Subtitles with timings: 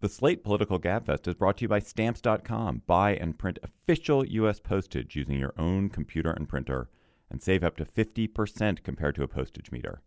[0.00, 2.80] The Slate Political Gabfest is brought to you by Stamps.com.
[2.86, 4.58] Buy and print official U.S.
[4.58, 6.88] postage using your own computer and printer
[7.30, 10.00] and save up to 50% compared to a postage meter.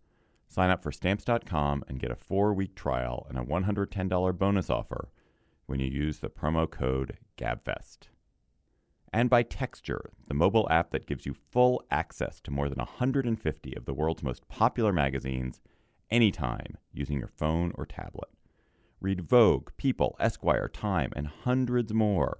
[0.47, 5.09] Sign up for Stamps.com and get a four week trial and a $110 bonus offer
[5.67, 8.07] when you use the promo code GABFEST.
[9.13, 13.75] And by Texture, the mobile app that gives you full access to more than 150
[13.75, 15.61] of the world's most popular magazines
[16.09, 18.32] anytime using your phone or tablet.
[19.03, 22.39] Read Vogue, People, Esquire, Time, and hundreds more,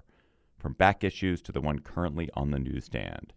[0.57, 3.33] from back issues to the one currently on the newsstand.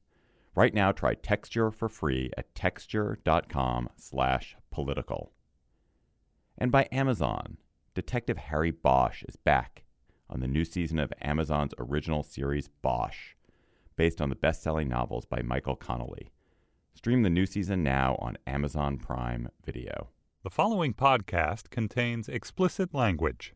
[0.54, 5.32] Right now, try Texture for free at texture.com slash political.
[6.56, 7.58] And by Amazon,
[7.94, 9.82] Detective Harry Bosch is back
[10.30, 13.34] on the new season of Amazon's original series Bosch,
[13.96, 16.30] based on the best-selling novels by Michael Connelly.
[16.94, 20.10] Stream the new season now on Amazon Prime Video.
[20.46, 23.52] The following podcast contains explicit language.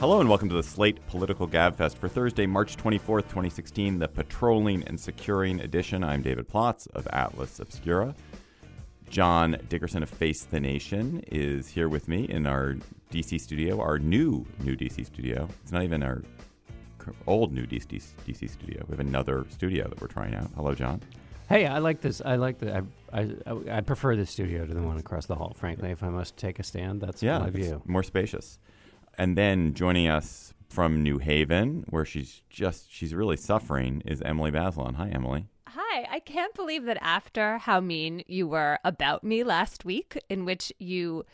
[0.00, 4.82] Hello and welcome to the Slate Political Gabfest for Thursday, March 24th, 2016, the patrolling
[4.82, 6.04] and securing edition.
[6.04, 8.14] I'm David Plotz of Atlas Obscura.
[9.08, 12.76] John Dickerson of Face the Nation is here with me in our
[13.10, 15.48] DC studio, our new new DC studio.
[15.62, 16.22] It's not even our
[17.26, 18.84] old new DC, DC studio.
[18.88, 20.50] We have another studio that we're trying out.
[20.56, 21.00] Hello, John.
[21.48, 22.22] Hey, I like this.
[22.24, 22.84] I like the.
[23.12, 25.54] I, I, I prefer this studio to the one across the hall.
[25.56, 27.82] Frankly, if I must take a stand, that's Yeah, my it's view.
[27.84, 28.58] more spacious.
[29.18, 34.50] And then joining us from New Haven, where she's just she's really suffering, is Emily
[34.50, 34.94] Bazelon.
[34.96, 35.46] Hi, Emily.
[35.68, 40.44] Hi, I can't believe that after how mean you were about me last week, in
[40.44, 41.24] which you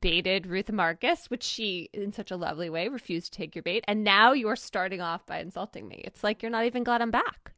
[0.00, 3.84] baited Ruth Marcus, which she, in such a lovely way, refused to take your bait,
[3.88, 6.00] and now you're starting off by insulting me.
[6.04, 7.52] It's like you're not even glad I'm back.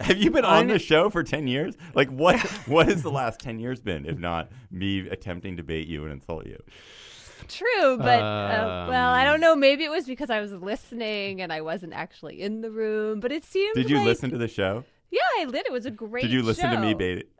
[0.00, 1.76] Have you been on the show for ten years?
[1.94, 2.40] Like what?
[2.66, 6.12] what has the last ten years been, if not me attempting to bait you and
[6.12, 6.60] insult you?
[7.48, 9.54] True, but uh, well, I Um, don't know.
[9.56, 13.20] Maybe it was because I was listening and I wasn't actually in the room.
[13.20, 13.74] But it seemed.
[13.74, 14.84] Did you like- listen to the show?
[15.10, 15.66] Yeah, I did.
[15.66, 16.22] It was a great.
[16.22, 17.31] Did you listen to me bait it?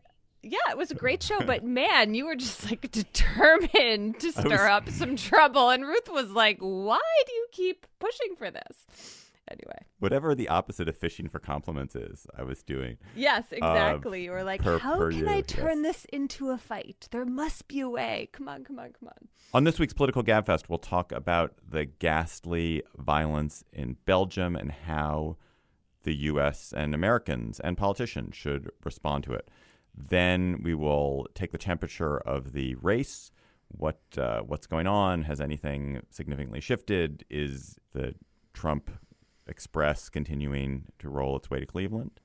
[0.43, 4.49] Yeah, it was a great show, but man, you were just like determined to stir
[4.51, 5.71] was- up some trouble.
[5.71, 9.19] And Ruth was like, Why do you keep pushing for this?
[9.51, 12.97] Anyway, Whatever the opposite of fishing for compliments is, I was doing.
[13.15, 14.25] yes, um, exactly.
[14.25, 15.47] you were like, per- How per can you, I yes.
[15.47, 17.09] turn this into a fight?
[17.11, 18.29] There must be a way.
[18.33, 19.29] Come on, come on, come on.
[19.53, 25.37] On this week's Political Gabfest, we'll talk about the ghastly violence in Belgium and how
[26.05, 26.73] the U.S.
[26.75, 29.49] and Americans and politicians should respond to it.
[29.95, 33.31] Then we will take the temperature of the race.
[33.69, 35.23] What uh, what's going on?
[35.23, 37.25] Has anything significantly shifted?
[37.31, 38.15] Is the
[38.53, 38.91] Trump
[39.47, 42.21] Express continuing to roll its way to Cleveland?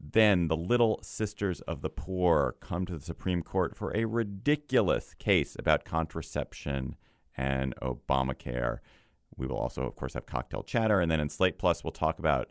[0.00, 5.14] Then the Little Sisters of the Poor come to the Supreme Court for a ridiculous
[5.14, 6.96] case about contraception
[7.36, 8.78] and Obamacare.
[9.36, 11.00] We will also, of course, have cocktail chatter.
[11.00, 12.50] And then in Slate Plus, we'll talk about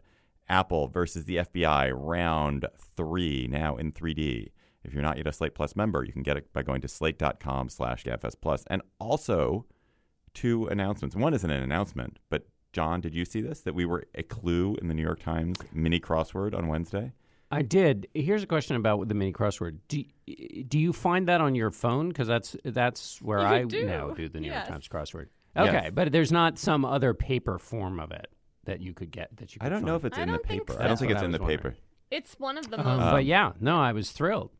[0.49, 2.65] Apple versus the FBI round
[2.97, 4.51] three, now in 3D.
[4.83, 6.87] If you're not yet a Slate Plus member, you can get it by going to
[6.87, 8.63] slate.com slash GabFest Plus.
[8.67, 9.65] And also
[10.33, 11.15] two announcements.
[11.15, 13.61] One isn't an announcement, but John, did you see this?
[13.61, 17.11] That we were a clue in the New York Times mini crossword on Wednesday?
[17.51, 18.07] I did.
[18.13, 19.79] Here's a question about the mini crossword.
[19.89, 20.03] Do
[20.67, 22.07] do you find that on your phone?
[22.07, 23.85] Because that's that's where You I do.
[23.85, 24.67] now do the New Yes.
[24.67, 25.27] York Times crossword.
[25.55, 25.67] Yes.
[25.67, 28.27] Okay, but there's not some other paper form of it
[28.65, 29.59] that you could get that you.
[29.59, 30.73] Could I don't know if it's I in the don't think paper.
[30.73, 30.79] so.
[30.79, 31.63] I don't That's think what it's I in the was paper.
[31.69, 31.81] wondering.
[32.11, 33.11] It's one of the Um, most.
[33.11, 34.51] but yeah, no, I was thrilled.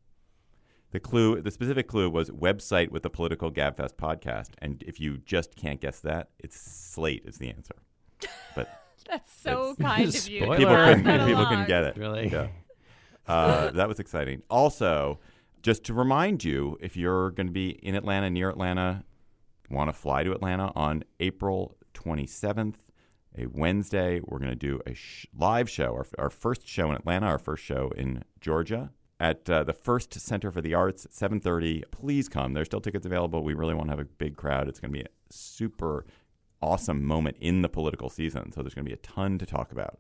[0.91, 4.49] The clue, the specific clue was website with the political Gabfest podcast.
[4.59, 7.75] And if you just can't guess that, it's Slate is the answer.
[8.55, 8.69] But
[9.09, 10.39] That's so kind of you.
[10.39, 10.57] to Spoiler.
[10.57, 11.67] people pass couldn't that people couldn't along.
[11.67, 11.97] get it.
[11.97, 12.27] Really?
[12.29, 12.47] Yeah.
[13.27, 14.41] Uh, that was exciting.
[14.49, 15.19] Also,
[15.61, 19.05] just to remind you, if you're going to be in Atlanta, near Atlanta,
[19.69, 22.73] want to fly to Atlanta on April 27th,
[23.37, 26.95] a Wednesday, we're going to do a sh- live show, our, our first show in
[26.95, 28.91] Atlanta, our first show in Georgia
[29.21, 31.83] at uh, the Ferst Center for the Arts at 7:30.
[31.91, 32.53] Please come.
[32.53, 33.43] There's still tickets available.
[33.43, 34.67] We really want to have a big crowd.
[34.67, 36.05] It's going to be a super
[36.61, 38.51] awesome moment in the political season.
[38.51, 39.99] So there's going to be a ton to talk about.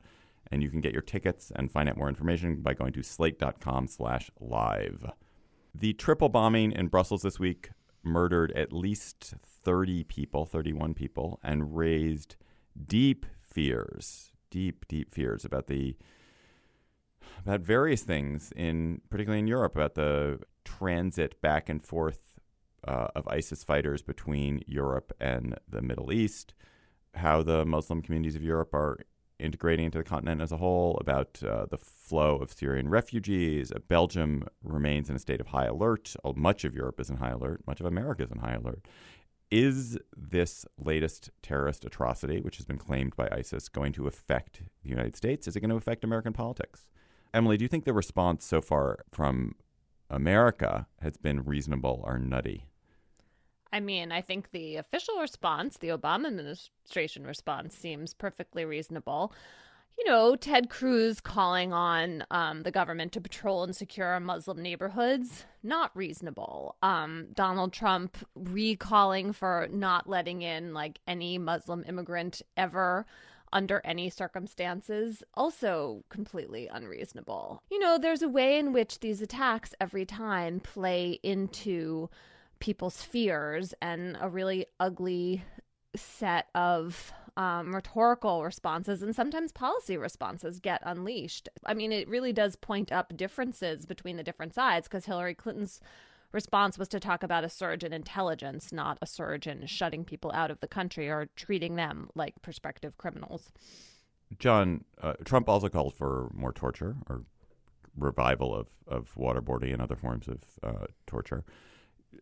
[0.51, 3.87] And you can get your tickets and find out more information by going to slate.com
[3.87, 5.11] slash live.
[5.73, 7.69] The triple bombing in Brussels this week
[8.03, 12.35] murdered at least 30 people, 31 people, and raised
[12.87, 15.95] deep fears, deep, deep fears about the
[17.45, 22.39] about various things in particularly in Europe about the transit back and forth
[22.87, 26.53] uh, of ISIS fighters between Europe and the Middle East,
[27.15, 28.99] how the Muslim communities of Europe are
[29.39, 33.71] integrating into the continent as a whole, about uh, the flow of Syrian refugees.
[33.87, 36.15] Belgium remains in a state of high alert.
[36.35, 37.61] Much of Europe is in high alert.
[37.65, 38.85] Much of America is in high alert.
[39.51, 44.89] Is this latest terrorist atrocity, which has been claimed by ISIS, going to affect the
[44.89, 45.45] United States?
[45.45, 46.87] Is it going to affect American politics?
[47.33, 49.55] Emily, do you think the response so far from
[50.09, 52.65] America has been reasonable or nutty?
[53.73, 59.33] I mean, I think the official response, the Obama administration response, seems perfectly reasonable.
[59.97, 65.45] You know, Ted Cruz calling on um, the government to patrol and secure Muslim neighborhoods,
[65.61, 66.75] not reasonable.
[66.81, 73.05] Um, Donald Trump recalling for not letting in like any Muslim immigrant ever
[73.53, 77.61] under any circumstances, also completely unreasonable.
[77.69, 82.09] You know, there's a way in which these attacks every time play into
[82.59, 85.43] people's fears and a really ugly
[85.95, 91.49] set of um, rhetorical responses and sometimes policy responses get unleashed.
[91.65, 95.79] I mean, it really does point up differences between the different sides because Hillary Clinton's
[96.31, 100.31] response was to talk about a surge in intelligence, not a surge in shutting people
[100.33, 103.51] out of the country or treating them like prospective criminals.
[104.39, 107.23] John, uh, Trump also called for more torture or
[107.97, 111.43] revival of, of waterboarding and other forms of uh, torture.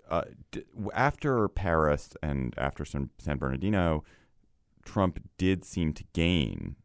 [0.09, 0.63] Uh, d-
[0.93, 4.03] after Paris and after San, San Bernardino,
[4.85, 6.75] Trump did seem to gain.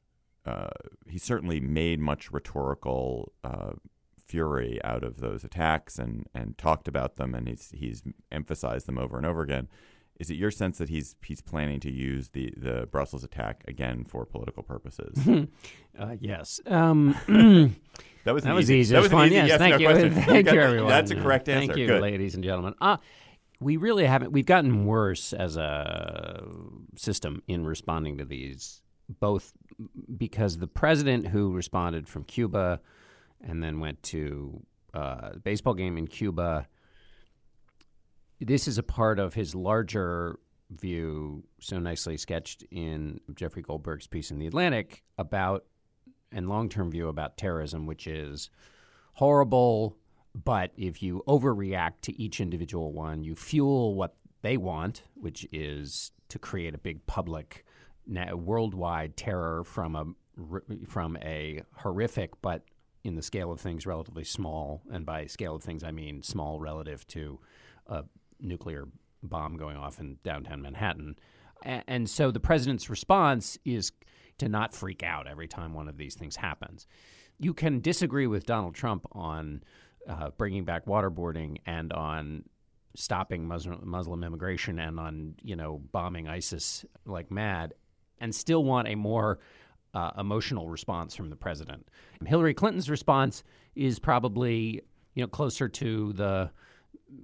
[0.45, 0.69] Uh,
[1.09, 3.73] he certainly made much rhetorical uh,
[4.27, 8.99] fury out of those attacks and, and talked about them, and he's he's emphasized them
[8.99, 9.69] over and over again.
[10.21, 14.05] Is it your sense that he's he's planning to use the, the Brussels attack again
[14.05, 15.19] for political purposes?
[15.99, 16.61] uh, yes.
[16.67, 17.17] Um,
[18.25, 18.95] that was that was easy.
[18.95, 19.27] That was fun.
[19.27, 20.15] easy yes, yes, thank no you, question.
[20.23, 20.89] thank you, everyone.
[20.89, 21.67] That's a correct answer.
[21.67, 22.03] Thank you, Good.
[22.03, 22.75] ladies and gentlemen.
[22.81, 22.99] Uh,
[23.61, 24.33] we really haven't.
[24.33, 26.45] We've gotten worse as a
[26.97, 28.83] system in responding to these,
[29.21, 29.53] both
[30.17, 32.81] because the president who responded from Cuba
[33.41, 34.63] and then went to
[34.95, 36.67] uh, a baseball game in Cuba.
[38.41, 40.39] This is a part of his larger
[40.71, 45.65] view, so nicely sketched in Jeffrey Goldberg's piece in The Atlantic about,
[46.33, 48.51] and long term view about terrorism, which is
[49.15, 49.97] horrible,
[50.35, 56.13] but if you overreact to each individual one, you fuel what they want, which is
[56.29, 57.65] to create a big public,
[58.07, 60.05] worldwide terror from a
[60.89, 62.63] from a horrific but
[63.05, 66.59] in the scale of things relatively small, and by scale of things I mean small
[66.59, 67.39] relative to
[67.87, 68.03] a
[68.41, 68.89] nuclear
[69.23, 71.17] bomb going off in downtown Manhattan.
[71.63, 73.93] And so the president's response is
[74.39, 76.87] to not freak out every time one of these things happens.
[77.39, 79.63] You can disagree with Donald Trump on
[80.09, 82.45] uh, bringing back waterboarding and on
[82.97, 87.75] stopping Muslim, Muslim immigration and on you know bombing ISIS like mad,
[88.19, 89.39] and still want a more
[89.95, 91.89] uh, emotional response from the president.
[92.27, 93.45] Hillary Clinton's response
[93.75, 94.83] is probably
[95.15, 96.51] you know closer to the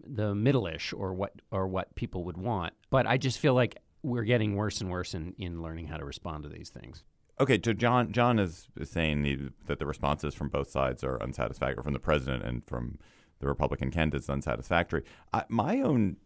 [0.07, 2.73] the middle-ish or what or what people would want.
[2.91, 6.05] But I just feel like we're getting worse and worse in, in learning how to
[6.05, 7.05] respond to these things.
[7.41, 11.83] Okay, so John John is saying the, that the responses from both sides are unsatisfactory,
[11.83, 12.99] from the president and from
[13.39, 15.05] the Republican candidates unsatisfactory.
[15.33, 16.17] I, my own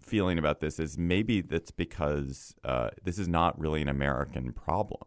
[0.00, 5.02] feeling about this is maybe that's because uh, this is not really an American problem.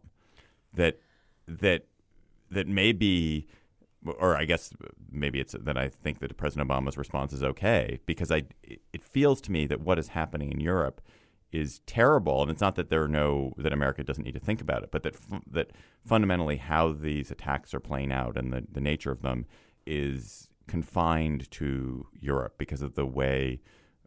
[0.74, 1.00] That
[1.48, 1.86] that
[2.50, 3.46] that maybe,
[4.04, 4.70] or I guess
[5.10, 9.40] maybe it's that I think that President Obama's response is okay because I it feels
[9.42, 11.00] to me that what is happening in Europe
[11.54, 14.60] is terrible, and it's not that there are no that America doesn't need to think
[14.60, 15.14] about it, but that
[15.50, 15.70] that
[16.04, 19.46] fundamentally how these attacks are playing out and the, the nature of them
[19.86, 23.60] is confined to Europe because of the way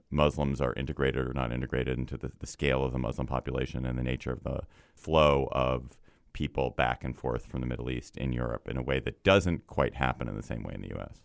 [0.09, 3.97] Muslims are integrated or not integrated into the, the scale of the Muslim population and
[3.97, 4.61] the nature of the
[4.95, 5.97] flow of
[6.33, 9.67] people back and forth from the Middle East in Europe in a way that doesn't
[9.67, 11.21] quite happen in the same way in the U.S.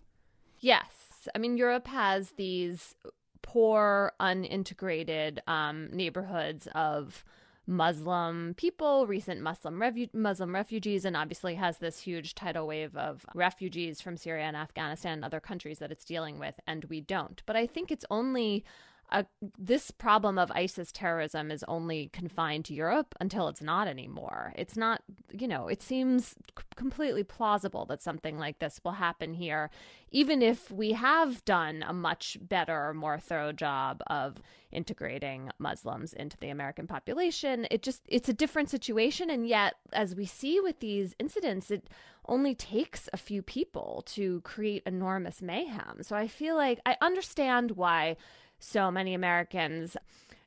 [0.61, 1.29] Yes.
[1.35, 2.95] I mean, Europe has these
[3.43, 7.25] poor, unintegrated um, neighborhoods of
[7.67, 13.25] Muslim people, recent Muslim refu- Muslim refugees, and obviously has this huge tidal wave of
[13.35, 17.43] refugees from Syria and Afghanistan and other countries that it's dealing with, and we don't.
[17.47, 18.65] But I think it's only
[19.13, 19.25] uh,
[19.59, 24.55] this problem of ISIS terrorism is only confined to Europe until it's not anymore.
[24.57, 29.35] It's not, you know, it seems c- completely plausible that something like this will happen
[29.35, 29.71] here,
[30.11, 34.41] even if we have done a much better, more thorough job of
[34.73, 37.67] integrating Muslims into the American population.
[37.71, 39.29] It just, it's a different situation.
[39.29, 41.91] And yet, as we see with these incidents, it
[42.27, 46.03] only takes a few people to create enormous mayhem.
[46.03, 48.17] So I feel like I understand why
[48.63, 49.97] so many Americans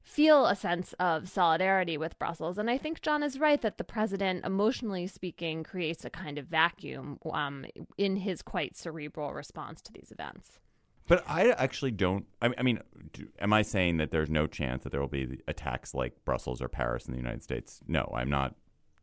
[0.05, 2.57] feel a sense of solidarity with Brussels.
[2.57, 6.45] And I think John is right that the president, emotionally speaking, creates a kind of
[6.45, 7.65] vacuum um,
[7.97, 10.59] in his quite cerebral response to these events.
[11.07, 12.25] But I actually don't.
[12.41, 12.79] I mean,
[13.13, 16.61] do, am I saying that there's no chance that there will be attacks like Brussels
[16.61, 17.79] or Paris in the United States?
[17.87, 18.55] No, I'm not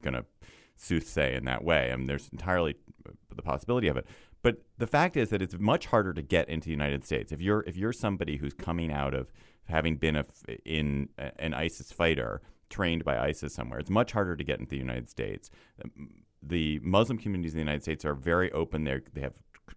[0.02, 0.24] going to
[0.76, 1.92] soothsay in that way.
[1.92, 2.74] I mean, there's entirely
[3.34, 4.06] the possibility of it.
[4.42, 7.40] But the fact is that it's much harder to get into the United States if
[7.40, 9.32] you're if you're somebody who's coming out of
[9.64, 10.24] having been a,
[10.64, 11.08] in
[11.38, 13.78] an ISIS fighter trained by ISIS somewhere.
[13.78, 15.50] It's much harder to get into the United States.
[15.84, 18.84] Um, the Muslim communities in the United States are very open.
[18.84, 19.34] They they have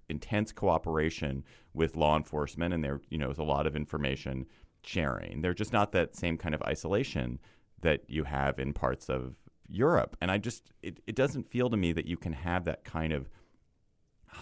[0.09, 1.43] intense cooperation
[1.73, 4.47] with law enforcement, and there you know is a lot of information
[4.81, 5.41] sharing.
[5.41, 7.39] They're just not that same kind of isolation
[7.81, 9.35] that you have in parts of
[9.67, 10.15] Europe.
[10.21, 13.13] And I just it, it doesn't feel to me that you can have that kind
[13.13, 13.29] of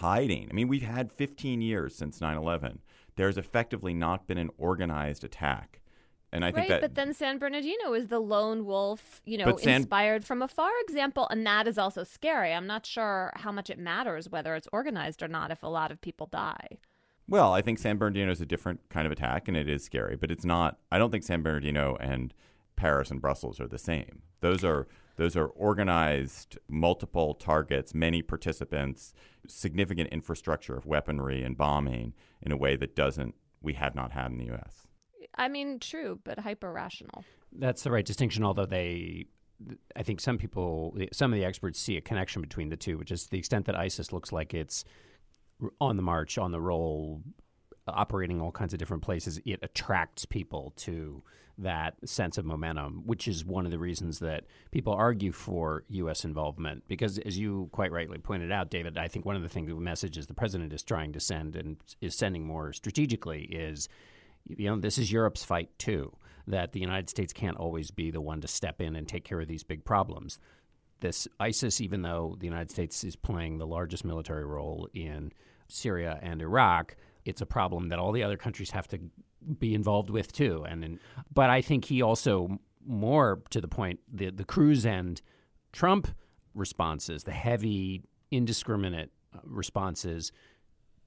[0.00, 0.48] hiding.
[0.50, 2.80] I mean, we've had 15 years since 9 11.
[3.16, 5.80] There's effectively not been an organized attack.
[6.32, 6.80] And I right, think that.
[6.80, 11.28] but then San Bernardino is the lone wolf, you know, San- inspired from afar example,
[11.30, 12.52] and that is also scary.
[12.52, 15.92] I'm not sure how much it matters whether it's organized or not if a lot
[15.92, 16.78] of people die.
[17.28, 20.16] Well, I think San Bernardino is a different kind of attack, and it is scary.
[20.16, 20.78] But it's not.
[20.90, 22.34] I don't think San Bernardino and
[22.74, 24.22] Paris and Brussels are the same.
[24.40, 29.12] Those are those are organized, multiple targets, many participants,
[29.46, 34.30] significant infrastructure of weaponry and bombing in a way that doesn't we have not had
[34.30, 34.86] in the U.S.
[35.36, 37.24] I mean, true, but hyper rational.
[37.52, 39.26] That's the right distinction, although they.
[39.96, 43.12] I think some people, some of the experts see a connection between the two, which
[43.12, 44.84] is to the extent that ISIS looks like it's
[45.80, 47.22] on the march, on the roll,
[47.86, 51.22] operating all kinds of different places, it attracts people to
[51.58, 56.24] that sense of momentum, which is one of the reasons that people argue for U.S.
[56.24, 56.82] involvement.
[56.88, 59.74] Because, as you quite rightly pointed out, David, I think one of the things, the
[59.76, 63.88] messages the president is trying to send and is sending more strategically is,
[64.48, 66.16] you know, this is Europe's fight too.
[66.46, 69.40] That the United States can't always be the one to step in and take care
[69.40, 70.38] of these big problems.
[71.00, 75.32] This ISIS, even though the United States is playing the largest military role in
[75.68, 78.98] Syria and Iraq, it's a problem that all the other countries have to
[79.58, 80.64] be involved with too.
[80.68, 80.98] And, and
[81.32, 85.20] but I think he also more to the point the the Cruz and
[85.72, 86.08] Trump
[86.54, 90.32] responses, the heavy, indiscriminate uh, responses,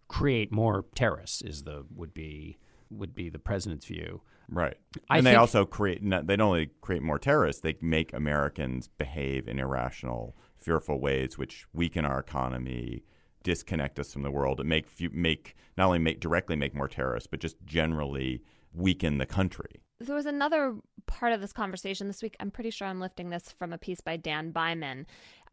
[0.08, 1.42] create more terrorists.
[1.42, 2.58] Is the would be
[2.90, 4.22] would be the president's view.
[4.50, 4.78] Right.
[5.10, 8.88] I and they also create, not, they don't only create more terrorists, they make Americans
[8.88, 13.04] behave in irrational, fearful ways, which weaken our economy,
[13.48, 17.28] disconnect us from the world, and make, make not only make directly make more terrorists,
[17.32, 19.82] but just generally weaken the country.
[20.02, 20.76] There was another
[21.06, 22.36] part of this conversation this week.
[22.42, 25.06] I'm pretty sure I'm lifting this from a piece by Dan Byman.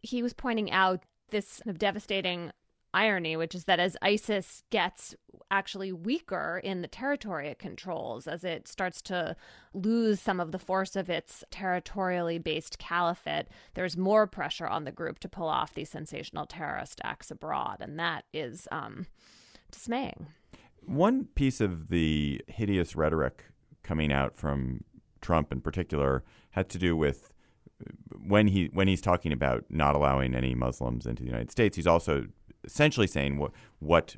[0.02, 2.50] He was pointing out this devastating
[2.94, 5.14] irony, which is that as ISIS gets
[5.50, 9.36] actually weaker in the territory it controls, as it starts to
[9.74, 14.92] lose some of the force of its territorially based caliphate, there's more pressure on the
[14.92, 17.78] group to pull off these sensational terrorist acts abroad.
[17.80, 19.06] And that is um,
[19.70, 20.26] dismaying.
[20.86, 23.44] One piece of the hideous rhetoric
[23.82, 24.84] coming out from
[25.20, 27.32] Trump in particular had to do with
[28.26, 31.86] when he when he's talking about not allowing any Muslims into the United States, he's
[31.86, 32.26] also
[32.64, 34.16] essentially saying what what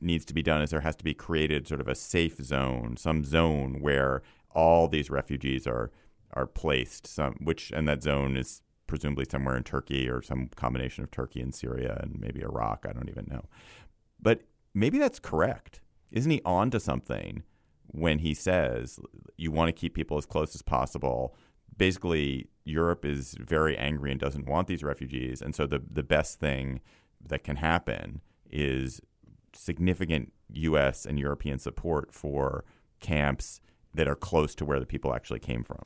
[0.00, 2.96] needs to be done is there has to be created sort of a safe zone,
[2.96, 4.22] some zone where
[4.54, 5.90] all these refugees are
[6.32, 11.02] are placed, some which and that zone is presumably somewhere in Turkey or some combination
[11.02, 12.86] of Turkey and Syria and maybe Iraq.
[12.88, 13.44] I don't even know,
[14.20, 14.42] but
[14.74, 15.80] maybe that's correct.
[16.10, 17.42] Isn't he on to something
[17.88, 19.00] when he says
[19.36, 21.34] you want to keep people as close as possible?
[21.76, 26.40] Basically, Europe is very angry and doesn't want these refugees, and so the the best
[26.40, 26.80] thing
[27.28, 29.00] that can happen is
[29.52, 31.06] significant U.S.
[31.06, 32.64] and European support for
[33.00, 33.60] camps
[33.94, 35.82] that are close to where the people actually came from.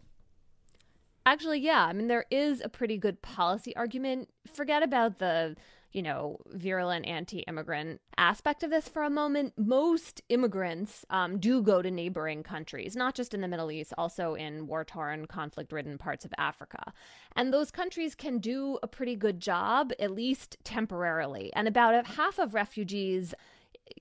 [1.27, 1.85] Actually, yeah.
[1.85, 4.31] I mean, there is a pretty good policy argument.
[4.51, 5.57] Forget about the
[5.93, 11.63] you know, virulent anti immigrant aspect of this for a moment, most immigrants um, do
[11.63, 15.73] go to neighboring countries, not just in the Middle East, also in war torn, conflict
[15.73, 16.93] ridden parts of Africa.
[17.35, 21.51] And those countries can do a pretty good job, at least temporarily.
[21.55, 23.35] And about half of refugees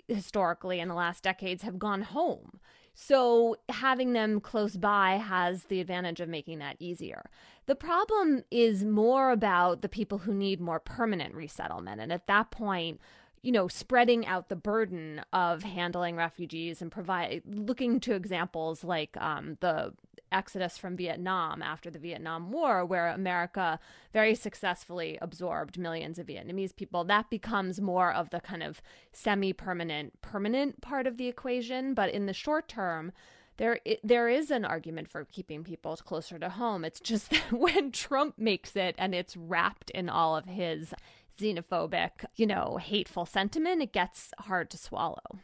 [0.07, 2.59] historically in the last decades have gone home.
[2.99, 7.29] So having them close by has the advantage of making that easier.
[7.67, 12.01] The problem is more about the people who need more permanent resettlement.
[12.01, 12.99] And at that point,
[13.43, 19.15] you know, spreading out the burden of handling refugees and provide looking to examples like
[19.17, 19.93] um, the
[20.31, 23.79] exodus from Vietnam after the Vietnam War, where America
[24.13, 28.81] very successfully absorbed millions of Vietnamese people, that becomes more of the kind of
[29.11, 31.93] semi permanent, permanent part of the equation.
[31.93, 33.11] But in the short term,
[33.57, 36.85] there there is an argument for keeping people closer to home.
[36.85, 40.93] It's just that when Trump makes it and it's wrapped in all of his
[41.39, 45.39] xenophobic, you know, hateful sentiment, it gets hard to swallow.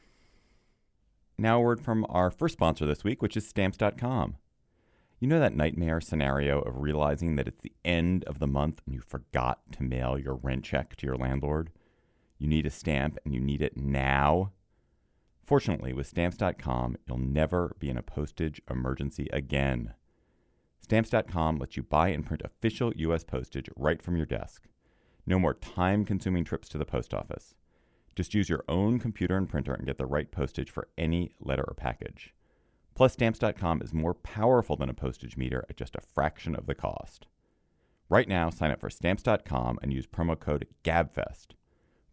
[1.37, 4.35] Now, a word from our first sponsor this week, which is Stamps.com.
[5.23, 8.93] You know that nightmare scenario of realizing that it's the end of the month and
[8.93, 11.71] you forgot to mail your rent check to your landlord?
[12.37, 14.51] You need a stamp and you need it now.
[15.45, 19.93] Fortunately, with Stamps.com, you'll never be in a postage emergency again.
[20.81, 23.23] Stamps.com lets you buy and print official U.S.
[23.23, 24.63] postage right from your desk.
[25.25, 27.55] No more time consuming trips to the post office.
[28.13, 31.63] Just use your own computer and printer and get the right postage for any letter
[31.65, 32.33] or package.
[32.95, 36.75] Plus, stamps.com is more powerful than a postage meter at just a fraction of the
[36.75, 37.27] cost.
[38.09, 41.53] Right now, sign up for stamps.com and use promo code GABFEST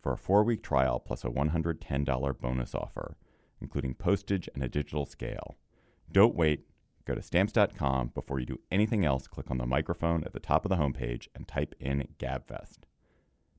[0.01, 3.17] for a four week trial plus a $110 bonus offer,
[3.61, 5.57] including postage and a digital scale.
[6.11, 6.67] Don't wait.
[7.05, 8.13] Go to stamps.com.
[8.15, 11.29] Before you do anything else, click on the microphone at the top of the homepage
[11.35, 12.79] and type in GABFEST.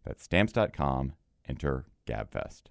[0.06, 1.13] That's stamps.com.
[1.48, 2.63] Enter GABFEST.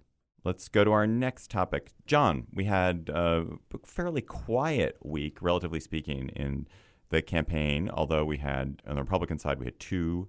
[0.42, 1.92] Let's go to our next topic.
[2.06, 3.44] John, we had a
[3.84, 6.66] fairly quiet week, relatively speaking, in
[7.10, 10.28] the campaign, although we had, on the Republican side, we had two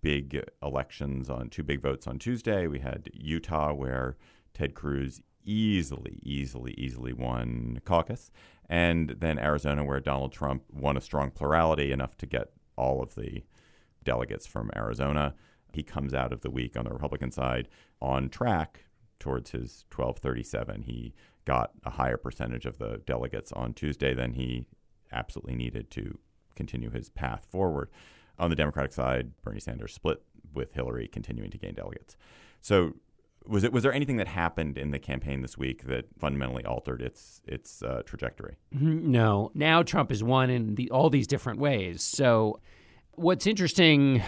[0.00, 2.66] big elections on two big votes on Tuesday.
[2.66, 4.16] We had Utah, where
[4.54, 8.30] Ted Cruz easily, easily, easily won caucus,
[8.70, 13.16] and then Arizona, where Donald Trump won a strong plurality enough to get all of
[13.16, 13.44] the
[14.02, 15.34] delegates from Arizona.
[15.74, 17.68] He comes out of the week on the Republican side
[18.00, 18.86] on track
[19.22, 20.82] towards his 1237.
[20.82, 24.66] He got a higher percentage of the delegates on Tuesday than he
[25.12, 26.18] absolutely needed to
[26.56, 27.88] continue his path forward.
[28.40, 32.16] On the Democratic side, Bernie Sanders split with Hillary continuing to gain delegates.
[32.60, 32.94] So
[33.46, 37.00] was it was there anything that happened in the campaign this week that fundamentally altered
[37.00, 38.56] its its uh, trajectory?
[38.72, 39.52] No.
[39.54, 42.02] Now Trump has won in the, all these different ways.
[42.02, 42.60] So
[43.12, 44.22] what's interesting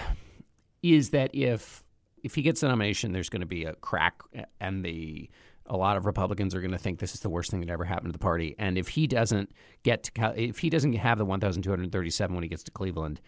[0.82, 1.83] is that if
[2.24, 4.22] if he gets the nomination, there's going to be a crack,
[4.60, 5.30] and the
[5.66, 7.84] a lot of Republicans are going to think this is the worst thing that ever
[7.84, 8.54] happened to the party.
[8.58, 9.50] And if he doesn't
[9.82, 13.20] get to, if he doesn't have the 1,237 when he gets to Cleveland,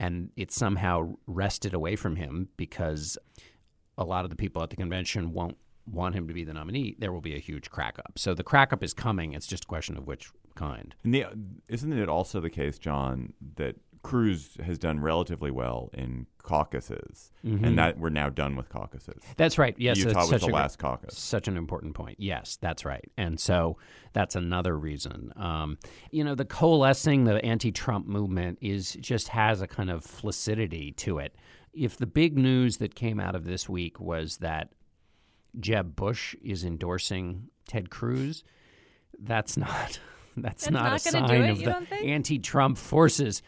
[0.00, 3.16] and it's somehow wrested away from him because
[3.98, 5.56] a lot of the people at the convention won't
[5.90, 8.18] want him to be the nominee, there will be a huge crack up.
[8.18, 9.32] So the crack up is coming.
[9.32, 10.94] It's just a question of which kind.
[11.04, 11.26] The,
[11.68, 17.64] isn't it also the case, John, that Cruz has done relatively well in caucuses, mm-hmm.
[17.64, 19.20] and that we're now done with caucuses.
[19.36, 19.74] That's right.
[19.78, 21.18] Yes, Utah was the a, last caucus.
[21.18, 22.20] Such an important point.
[22.20, 23.04] Yes, that's right.
[23.16, 23.78] And so
[24.12, 25.32] that's another reason.
[25.34, 25.76] Um,
[26.12, 31.18] you know, the coalescing, the anti-Trump movement is just has a kind of flaccidity to
[31.18, 31.34] it.
[31.72, 34.70] If the big news that came out of this week was that
[35.58, 38.44] Jeb Bush is endorsing Ted Cruz,
[39.18, 39.98] that's not.
[40.38, 43.40] That's, that's not, not a sign it, of the anti-Trump forces.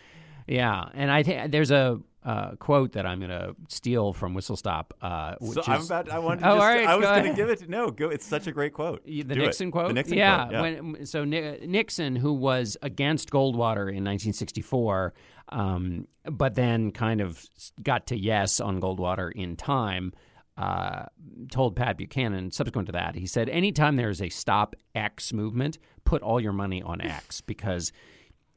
[0.48, 4.90] Yeah, and I think there's a uh, quote that I'm going to steal from Whistlestop.
[5.00, 6.10] Uh, so I'm about.
[6.10, 6.40] I wanted.
[6.44, 7.68] To oh, just, right, I was going to give it.
[7.68, 8.10] No, go.
[8.10, 9.04] It's such a great quote.
[9.04, 9.70] The Do Nixon it.
[9.70, 9.88] quote.
[9.88, 10.52] The Nixon yeah, quote.
[10.52, 10.60] Yeah.
[10.60, 15.14] When, so Nixon, who was against Goldwater in 1964,
[15.50, 17.42] um, but then kind of
[17.82, 20.12] got to yes on Goldwater in time.
[20.56, 21.06] Uh,
[21.52, 25.78] told Pat Buchanan subsequent to that, he said, anytime there is a stop X movement,
[26.04, 27.92] put all your money on X because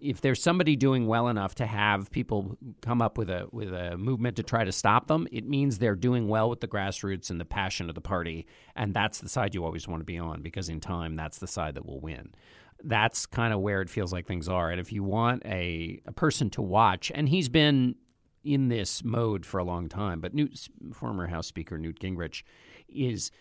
[0.01, 3.97] if there's somebody doing well enough to have people come up with a with a
[3.97, 7.39] movement to try to stop them, it means they're doing well with the grassroots and
[7.39, 10.41] the passion of the party, and that's the side you always want to be on
[10.41, 12.33] because in time that's the side that will win.
[12.83, 14.71] That's kind of where it feels like things are.
[14.71, 17.95] And if you want a, a person to watch, and he's been
[18.43, 22.41] in this mode for a long time, but Newt, former House Speaker Newt Gingrich
[22.89, 23.31] is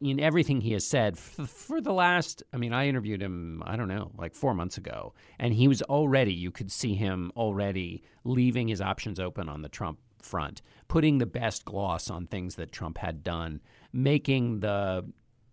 [0.00, 3.76] in everything he has said f- for the last i mean i interviewed him i
[3.76, 8.02] don't know like four months ago and he was already you could see him already
[8.24, 12.72] leaving his options open on the trump front, putting the best gloss on things that
[12.72, 13.60] Trump had done,
[13.92, 15.04] making the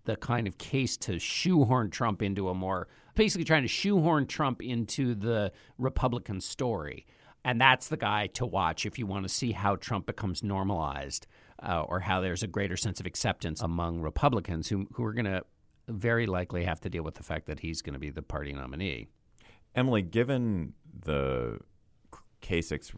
[0.06, 4.62] the kind of case to shoehorn Trump into a more basically trying to shoehorn Trump
[4.62, 7.06] into the Republican story.
[7.44, 11.28] And that's the guy to watch if you want to see how Trump becomes normalized
[11.62, 15.26] uh, or how there's a greater sense of acceptance among Republicans who, who are going
[15.26, 15.44] to
[15.88, 18.54] very likely have to deal with the fact that he's going to be the party
[18.54, 19.08] nominee.
[19.76, 20.74] Emily, given
[21.06, 21.60] the
[22.42, 22.92] Kasich's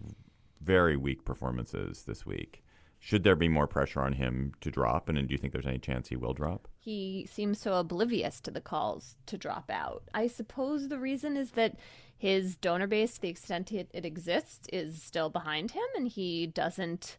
[0.61, 2.63] very weak performances this week,
[2.99, 5.07] should there be more pressure on him to drop?
[5.07, 6.67] And do you think there's any chance he will drop?
[6.79, 10.03] He seems so oblivious to the calls to drop out.
[10.13, 11.77] I suppose the reason is that
[12.17, 16.47] his donor base, to the extent it, it exists, is still behind him, and he
[16.47, 17.17] doesn't.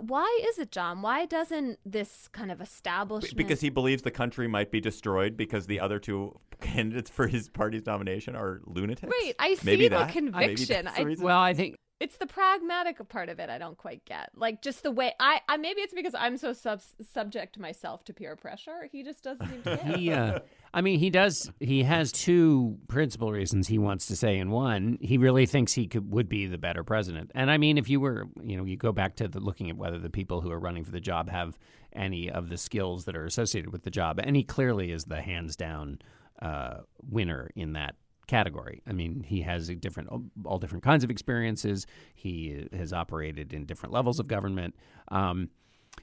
[0.00, 1.02] Why is it, John?
[1.02, 3.36] Why doesn't this kind of establishment?
[3.36, 7.48] Because he believes the country might be destroyed because the other two candidates for his
[7.48, 9.10] party's nomination are lunatics.
[9.10, 10.14] Right, I see Maybe the that?
[10.14, 10.84] Maybe conviction.
[10.86, 14.02] that's the I- Well, I think it's the pragmatic part of it I don't quite
[14.06, 14.30] get.
[14.34, 16.80] Like just the way I, I maybe it's because I'm so sub-
[17.12, 18.88] subject myself to peer pressure.
[18.90, 19.96] He just doesn't seem to get.
[19.98, 20.38] he uh,
[20.72, 24.98] I mean he does he has two principal reasons he wants to say in one
[25.00, 28.00] he really thinks he could would be the better president and I mean if you
[28.00, 30.60] were you know you go back to the, looking at whether the people who are
[30.60, 31.58] running for the job have
[31.92, 35.20] any of the skills that are associated with the job and he clearly is the
[35.20, 35.98] hands down
[36.40, 36.78] uh,
[37.08, 37.96] winner in that
[38.30, 38.80] category.
[38.86, 40.08] I mean, he has different,
[40.44, 41.84] all different kinds of experiences.
[42.14, 44.76] He has operated in different levels of government.
[45.08, 45.50] Um,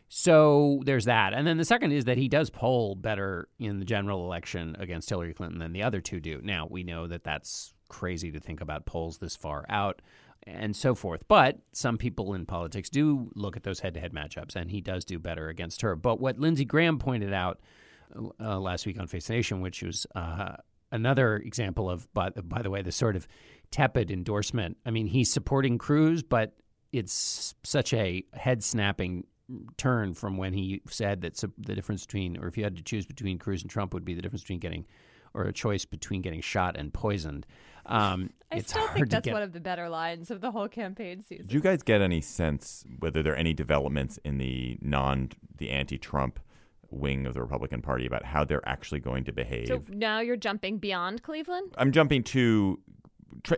[0.10, 1.34] so there's that.
[1.34, 5.10] And then the second is that he does poll better in the general election against
[5.10, 6.40] Hillary Clinton than the other two do.
[6.44, 10.02] Now, we know that that's crazy to think about polls this far out
[10.46, 11.24] and so forth.
[11.28, 14.82] But some people in politics do look at those head to head matchups, and he
[14.82, 15.96] does do better against her.
[15.96, 17.60] But what Lindsey Graham pointed out
[18.40, 20.56] uh, last week on Face Nation, which was uh,
[20.92, 23.28] another example of, by, by the way, the sort of
[23.72, 24.78] tepid endorsement.
[24.86, 26.56] I mean, he's supporting Cruz, but
[26.94, 29.26] it's such a head snapping
[29.78, 33.06] turn from when he said that the difference between, or if you had to choose
[33.06, 34.86] between Cruz and Trump, would be the difference between getting,
[35.34, 37.46] or a choice between getting shot and poisoned.
[37.86, 39.34] Um, I it's still think that's get.
[39.34, 41.46] one of the better lines of the whole campaign season.
[41.46, 45.70] Did you guys get any sense whether there are any developments in the non the
[45.70, 46.40] anti-Trump
[46.90, 49.68] wing of the Republican Party about how they're actually going to behave?
[49.68, 51.74] so now you're jumping beyond Cleveland.
[51.78, 52.80] I'm jumping to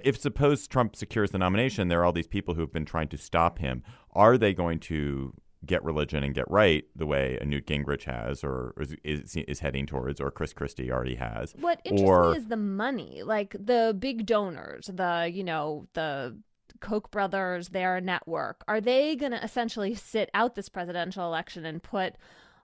[0.04, 3.08] if suppose Trump secures the nomination, there are all these people who have been trying
[3.08, 3.84] to stop him.
[4.13, 5.34] Are they going to
[5.65, 9.59] get religion and get right the way a Newt Gingrich has, or is is, is
[9.59, 11.53] heading towards, or Chris Christie already has?
[11.59, 16.37] What interests or me is the money, like the big donors, the you know the
[16.79, 18.63] Koch brothers, their network.
[18.67, 22.15] Are they going to essentially sit out this presidential election and put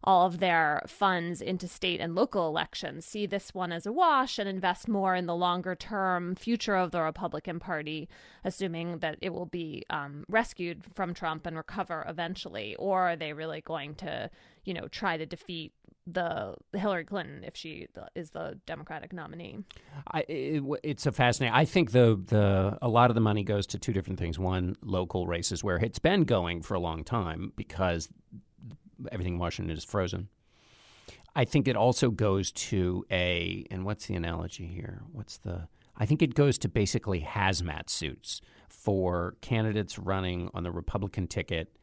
[0.06, 4.38] all of their funds into state and local elections, see this one as a wash,
[4.38, 8.08] and invest more in the longer term future of the Republican Party,
[8.44, 12.76] assuming that it will be um, rescued from Trump and recover eventually?
[12.78, 14.30] Or are they really going to,
[14.64, 15.74] you know, try to defeat
[16.08, 19.58] the Hillary Clinton if she is the Democratic nominee?
[20.12, 21.56] I, it, it's a fascinating.
[21.56, 24.38] I think the the a lot of the money goes to two different things.
[24.38, 28.10] One, local races where it's been going for a long time because
[29.12, 30.30] everything in Washington is frozen.
[31.36, 35.02] I think it also goes to a and what's the analogy here?
[35.12, 40.72] What's the I think it goes to basically hazmat suits for candidates running on the
[40.72, 41.76] Republican ticket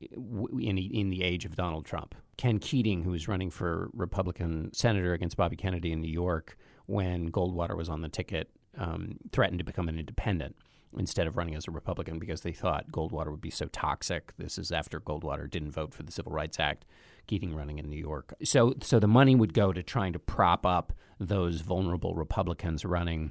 [0.00, 2.14] in in the age of Donald Trump.
[2.36, 7.30] Ken Keating, who was running for Republican senator against Bobby Kennedy in New York when
[7.30, 10.56] Goldwater was on the ticket, um, threatened to become an independent
[10.96, 14.32] instead of running as a Republican because they thought Goldwater would be so toxic.
[14.36, 16.84] This is after Goldwater didn't vote for the Civil Rights Act.
[17.28, 20.66] Keating running in New York, so so the money would go to trying to prop
[20.66, 23.30] up those vulnerable Republicans running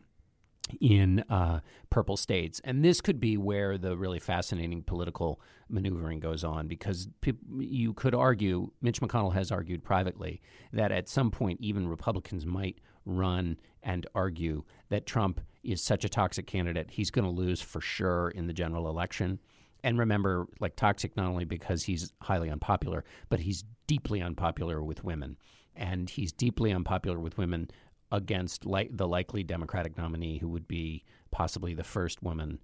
[0.80, 2.62] in uh, purple states.
[2.64, 7.94] And this could be where the really fascinating political maneuvering goes on because pe- you
[7.94, 13.58] could argue, Mitch McConnell has argued privately, that at some point even Republicans might run
[13.84, 18.30] and argue that Trump is such a toxic candidate, he's going to lose for sure
[18.30, 19.40] in the general election.
[19.84, 25.04] And remember, like toxic not only because he's highly unpopular, but he's deeply unpopular with
[25.04, 25.38] women.
[25.76, 27.70] And he's deeply unpopular with women
[28.12, 32.60] against li- the likely Democratic nominee who would be possibly the first woman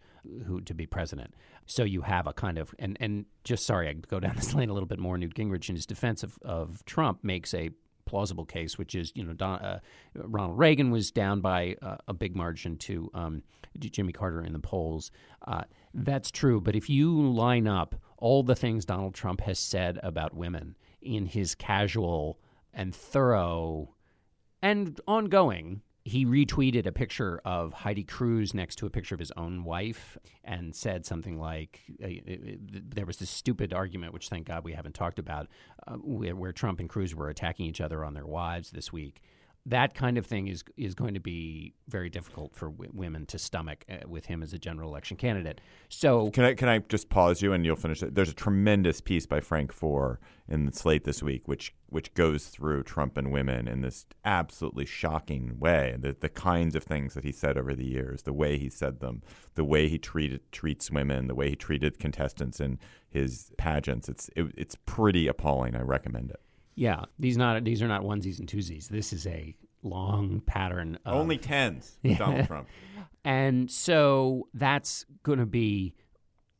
[0.45, 1.33] who to be president.
[1.65, 4.69] So you have a kind of and and just sorry I go down this lane
[4.69, 5.17] a little bit more.
[5.17, 7.69] Newt Gingrich in his defense of, of Trump makes a
[8.07, 9.79] plausible case, which is you know Don, uh,
[10.15, 13.43] Ronald Reagan was down by uh, a big margin to um,
[13.77, 15.11] Jimmy Carter in the polls.
[15.45, 19.99] Uh, that's true, but if you line up all the things Donald Trump has said
[20.01, 22.39] about women in his casual
[22.73, 23.93] and thorough
[24.61, 29.31] and ongoing he retweeted a picture of Heidi Cruz next to a picture of his
[29.35, 32.07] own wife and said something like uh,
[32.95, 35.47] there was this stupid argument, which thank God we haven't talked about,
[35.85, 39.21] uh, where, where Trump and Cruz were attacking each other on their wives this week.
[39.67, 43.37] That kind of thing is is going to be very difficult for w- women to
[43.37, 45.61] stomach uh, with him as a general election candidate.
[45.89, 48.15] So Can I can I just pause you and you'll finish it?
[48.15, 52.47] There's a tremendous piece by Frank Foer in the Slate this week, which which goes
[52.47, 55.95] through Trump and women in this absolutely shocking way.
[55.99, 58.99] The the kinds of things that he said over the years, the way he said
[58.99, 59.21] them,
[59.55, 64.07] the way he treated treats women, the way he treated contestants in his pageants.
[64.07, 65.75] It's it, it's pretty appalling.
[65.75, 66.39] I recommend it.
[66.77, 68.87] Yeah, these not these are not onesies and twosies.
[68.87, 70.99] This is a long pattern.
[71.05, 71.97] Of, Only tens.
[72.03, 72.67] with Donald Trump.
[73.25, 75.95] And so that's going to be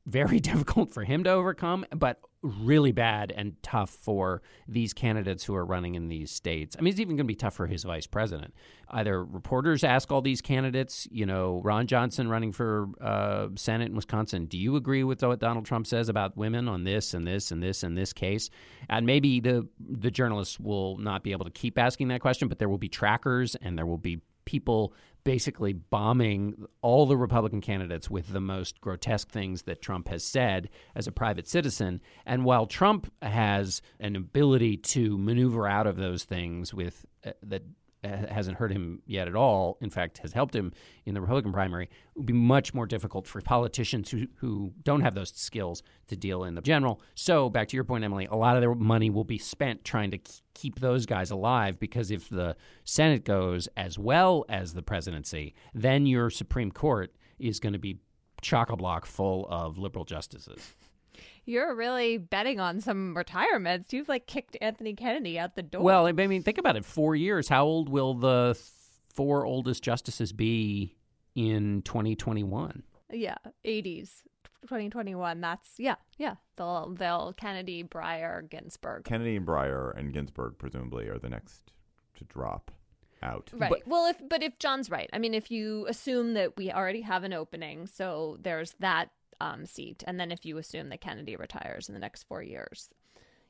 [0.06, 5.56] very difficult for him to overcome, but really bad and tough for these candidates who
[5.56, 6.76] are running in these states.
[6.78, 8.54] I mean, it's even going to be tough for his vice president.
[8.90, 13.96] Either reporters ask all these candidates, you know, Ron Johnson running for uh, Senate in
[13.96, 17.52] Wisconsin, do you agree with what Donald Trump says about women on this and this
[17.52, 18.50] and this and this case?
[18.90, 22.60] And maybe the the journalists will not be able to keep asking that question, but
[22.60, 24.94] there will be trackers and there will be people
[25.28, 30.70] basically bombing all the Republican candidates with the most grotesque things that Trump has said
[30.96, 32.00] as a private citizen.
[32.26, 37.64] And while Trump has an ability to maneuver out of those things with uh, that
[38.30, 40.72] hasn't hurt him yet at all, in fact, has helped him
[41.06, 45.02] in the Republican primary, it would be much more difficult for politicians who, who don't
[45.02, 47.02] have those skills to deal in the general.
[47.16, 50.12] So, back to your point, Emily, a lot of their money will be spent trying
[50.12, 50.20] to
[50.54, 56.06] keep those guys alive because if the Senate goes as well as the presidency, then
[56.06, 58.00] your Supreme Court is going to be
[58.42, 60.76] chock a block full of liberal justices.
[61.48, 63.94] You're really betting on some retirements.
[63.94, 65.82] You've like kicked Anthony Kennedy out the door.
[65.82, 66.84] Well, I mean, think about it.
[66.84, 67.48] Four years.
[67.48, 68.60] How old will the
[69.14, 70.98] four oldest justices be
[71.36, 72.84] in 2021?
[73.12, 74.24] yeah, 80s,
[74.64, 75.42] 2021.
[75.42, 76.36] That's yeah, yeah.
[76.58, 79.06] They'll they'll Kennedy, Breyer, Ginsburg.
[79.06, 81.72] Kennedy and Breyer and Ginsburg presumably are the next
[82.18, 82.72] to drop
[83.24, 83.50] out.
[83.54, 83.88] Right.
[83.88, 87.24] well, if but if John's right, I mean, if you assume that we already have
[87.24, 91.90] an opening, so there's that um, seat, and then if you assume that Kennedy retires
[91.90, 92.90] in the next four years,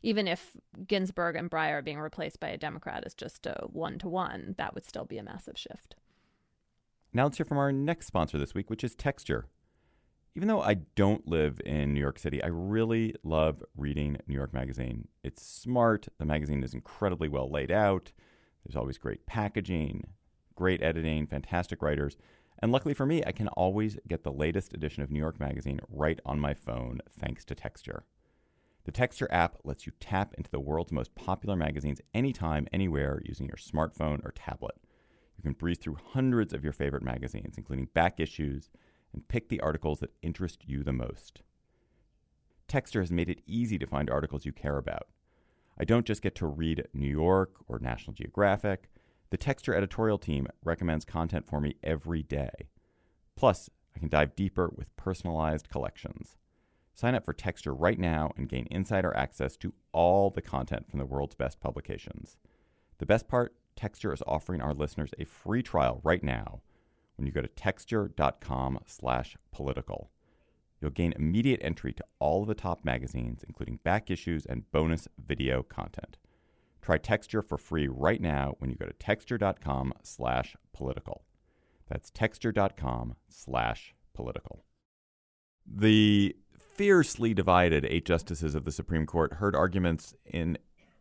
[0.02, 0.52] even if
[0.86, 4.56] Ginsburg and Breyer are being replaced by a Democrat is just a one to one,
[4.58, 5.96] that would still be a massive shift.
[7.14, 9.48] Now let's hear from our next sponsor this week, which is Texture.
[10.36, 14.54] Even though I don't live in New York City, I really love reading New York
[14.54, 15.08] Magazine.
[15.24, 16.08] It's smart.
[16.20, 18.12] The magazine is incredibly well laid out.
[18.64, 20.06] There's always great packaging,
[20.54, 22.18] great editing, fantastic writers.
[22.60, 25.80] And luckily for me, I can always get the latest edition of New York Magazine
[25.90, 28.04] right on my phone thanks to Texture.
[28.86, 33.46] The Texture app lets you tap into the world's most popular magazines anytime, anywhere using
[33.46, 34.76] your smartphone or tablet.
[35.36, 38.70] You can breeze through hundreds of your favorite magazines, including back issues,
[39.14, 41.42] and pick the articles that interest you the most.
[42.68, 45.08] Texture has made it easy to find articles you care about.
[45.80, 48.90] I don't just get to read New York or National Geographic.
[49.30, 52.70] The Texture editorial team recommends content for me every day.
[53.36, 56.38] Plus, I can dive deeper with personalized collections.
[56.94, 61.00] Sign up for Texture right now and gain insider access to all the content from
[61.00, 62.38] the world's best publications.
[63.00, 66.62] The best part, Texture is offering our listeners a free trial right now
[67.18, 70.10] when you go to texture.com slash political.
[70.80, 75.08] You'll gain immediate entry to all of the top magazines, including back issues and bonus
[75.18, 76.18] video content.
[76.82, 81.24] Try Texture for free right now when you go to texture.com slash political.
[81.90, 84.64] That's texture.com slash political.
[85.66, 90.58] The fiercely divided eight justices of the Supreme Court heard arguments in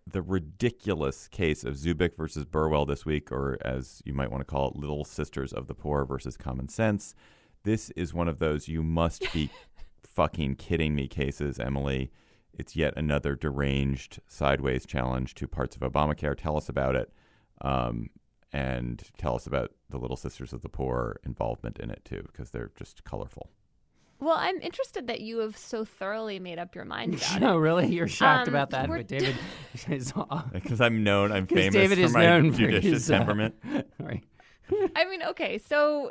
[0.06, 4.44] the ridiculous case of Zubik versus Burwell this week, or as you might want to
[4.44, 7.14] call it, Little Sisters of the Poor versus Common Sense.
[7.64, 9.50] This is one of those you must be
[10.04, 12.12] fucking kidding me cases, Emily.
[12.56, 16.36] It's yet another deranged sideways challenge to parts of Obamacare.
[16.36, 17.12] Tell us about it.
[17.60, 18.10] Um,
[18.52, 22.50] and tell us about the Little Sisters of the Poor involvement in it, too, because
[22.50, 23.50] they're just colorful.
[24.18, 27.60] Well, I'm interested that you have so thoroughly made up your mind about No, it.
[27.60, 29.36] really, you're shocked Um, about that, but David
[29.90, 30.12] is
[30.52, 33.54] Because I'm known, I'm famous David for is my known for judicious his, uh, temperament.
[34.00, 34.24] right.
[34.96, 36.10] I mean, okay, so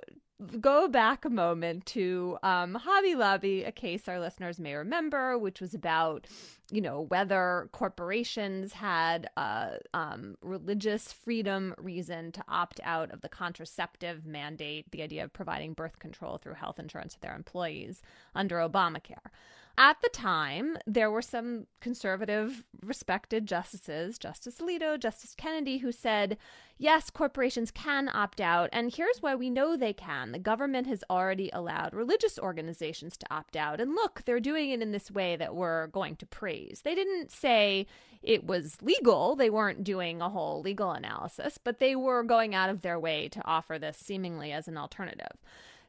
[0.60, 5.62] go back a moment to um, Hobby Lobby, a case our listeners may remember, which
[5.62, 6.28] was about,
[6.72, 13.30] you know, whether corporations had a um, religious freedom reason to opt out of the
[13.30, 18.02] contraceptive mandate, the idea of providing birth control through health insurance to their employees
[18.34, 19.32] under Obamacare.
[19.78, 26.38] At the time, there were some conservative, respected justices, Justice Alito, Justice Kennedy, who said,
[26.78, 28.70] yes, corporations can opt out.
[28.72, 30.32] And here's why we know they can.
[30.32, 33.82] The government has already allowed religious organizations to opt out.
[33.82, 36.82] And look, they're doing it in this way that we're going to praise.
[36.86, 37.86] They didn't say
[38.24, 42.70] it was legal, they weren't doing a whole legal analysis, but they were going out
[42.70, 45.38] of their way to offer this seemingly as an alternative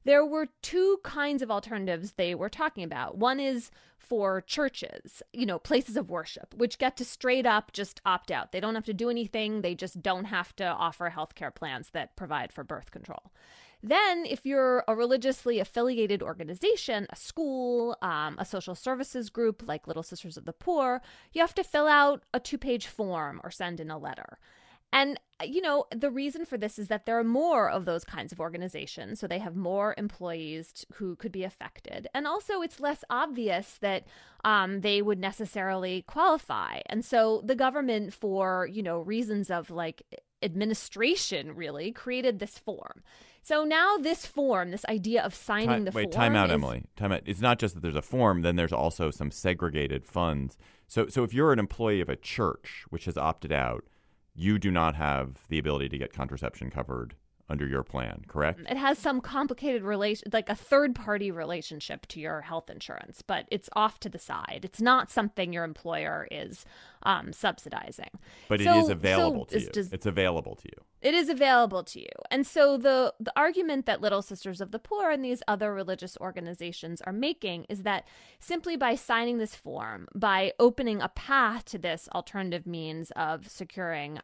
[0.06, 3.18] there were two kinds of alternatives they were talking about.
[3.18, 8.00] One is for churches, you know, places of worship, which get to straight up just
[8.06, 8.52] opt out.
[8.52, 12.14] They don't have to do anything, they just don't have to offer healthcare plans that
[12.14, 13.32] provide for birth control.
[13.82, 19.86] Then, if you're a religiously affiliated organization, a school, um, a social services group like
[19.86, 23.50] Little Sisters of the Poor, you have to fill out a two page form or
[23.50, 24.38] send in a letter.
[24.92, 28.32] And, you know, the reason for this is that there are more of those kinds
[28.32, 29.20] of organizations.
[29.20, 32.08] So they have more employees who could be affected.
[32.14, 34.06] And also, it's less obvious that
[34.44, 36.80] um, they would necessarily qualify.
[36.86, 40.02] And so the government, for, you know, reasons of like
[40.42, 43.02] administration, really created this form.
[43.42, 46.10] So now this form, this idea of signing Time- the wait, form.
[46.10, 46.84] Wait, time out, is- Emily.
[46.96, 47.22] Time out.
[47.26, 48.42] It's not just that there's a form.
[48.42, 50.56] Then there's also some segregated funds.
[50.86, 53.84] So, so if you're an employee of a church which has opted out,
[54.36, 57.14] you do not have the ability to get contraception covered
[57.48, 58.60] under your plan, correct?
[58.68, 63.46] It has some complicated relation, like a third party relationship to your health insurance, but
[63.50, 64.60] it's off to the side.
[64.64, 66.64] It's not something your employer is
[67.04, 68.10] um, subsidizing.
[68.48, 69.68] But it So- is so available to you.
[69.70, 70.82] does- it's available to you.
[71.02, 72.08] It is available to you.
[72.32, 76.16] And so the the argument that Little Sisters of the Poor and these other religious
[76.20, 78.08] organizations are making is that
[78.40, 84.18] simply by signing this form, by opening a path to this alternative means of securing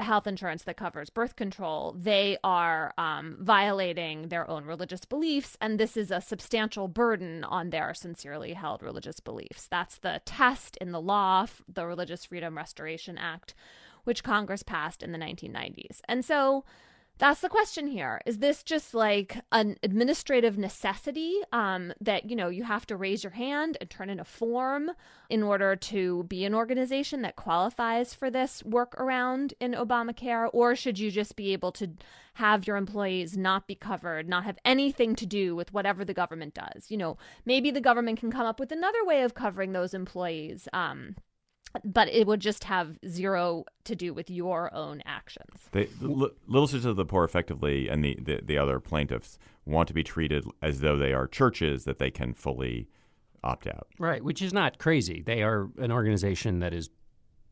[0.00, 5.78] health insurance that covers birth control, they are um, violating their own religious beliefs, and
[5.78, 9.66] this is a substantial burden on their sincerely held religious beliefs.
[9.68, 13.54] That's the test in the law, the Religious Freedom Restoration Act,
[14.04, 16.00] which Congress passed in the 1990s.
[16.08, 16.64] And so
[17.20, 18.22] that's the question here.
[18.24, 23.22] Is this just like an administrative necessity um, that, you know, you have to raise
[23.22, 24.90] your hand and turn in a form
[25.28, 30.48] in order to be an organization that qualifies for this workaround in Obamacare?
[30.54, 31.90] Or should you just be able to
[32.34, 36.54] have your employees not be covered, not have anything to do with whatever the government
[36.54, 36.90] does?
[36.90, 40.68] You know, maybe the government can come up with another way of covering those employees.
[40.72, 41.16] Um,
[41.84, 45.68] but it would just have zero to do with your own actions.
[45.72, 49.88] They, L- Little Sisters of the Poor, effectively, and the, the, the other plaintiffs want
[49.88, 52.88] to be treated as though they are churches that they can fully
[53.44, 53.88] opt out.
[53.98, 55.22] Right, which is not crazy.
[55.22, 56.90] They are an organization that is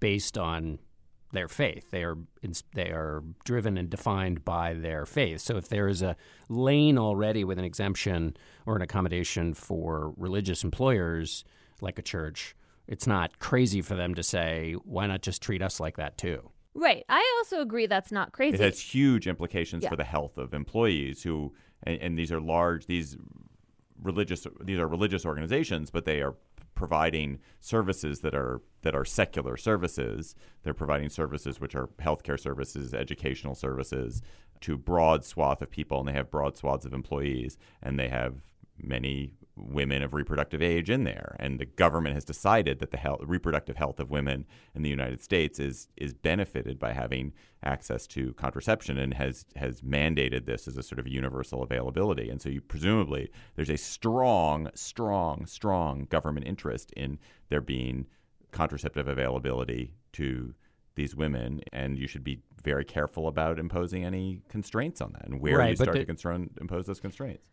[0.01, 0.79] based on
[1.33, 1.91] their faith.
[1.91, 2.17] They are
[2.75, 5.41] they are driven and defined by their faith.
[5.41, 6.17] So if there is a
[6.49, 11.45] lane already with an exemption or an accommodation for religious employers
[11.81, 12.57] like a church,
[12.89, 16.51] it's not crazy for them to say, why not just treat us like that too?
[16.75, 17.05] Right.
[17.09, 18.55] I also agree that's not crazy.
[18.55, 19.91] It has huge implications Yeah.
[19.91, 23.17] for the health of employees who, and, and these are large, these
[24.03, 26.35] religious, these are religious organizations, but they are
[26.75, 30.37] providing services that are that are secular services.
[30.63, 34.23] They're providing services which are healthcare services, educational services
[34.61, 38.37] to broad swath of people, and they have broad swaths of employees, and they have
[38.81, 41.37] many women of reproductive age in there.
[41.39, 45.23] And the government has decided that the health, reproductive health of women in the United
[45.23, 50.77] States is is benefited by having access to contraception and has has mandated this as
[50.77, 52.31] a sort of universal availability.
[52.31, 57.19] And so you presumably there's a strong, strong, strong government interest in
[57.49, 58.07] there being
[58.51, 60.55] contraceptive availability to
[60.95, 65.41] these women, and you should be very careful about imposing any constraints on that and
[65.41, 67.51] where Right, you start the- to constrain, impose those constraints.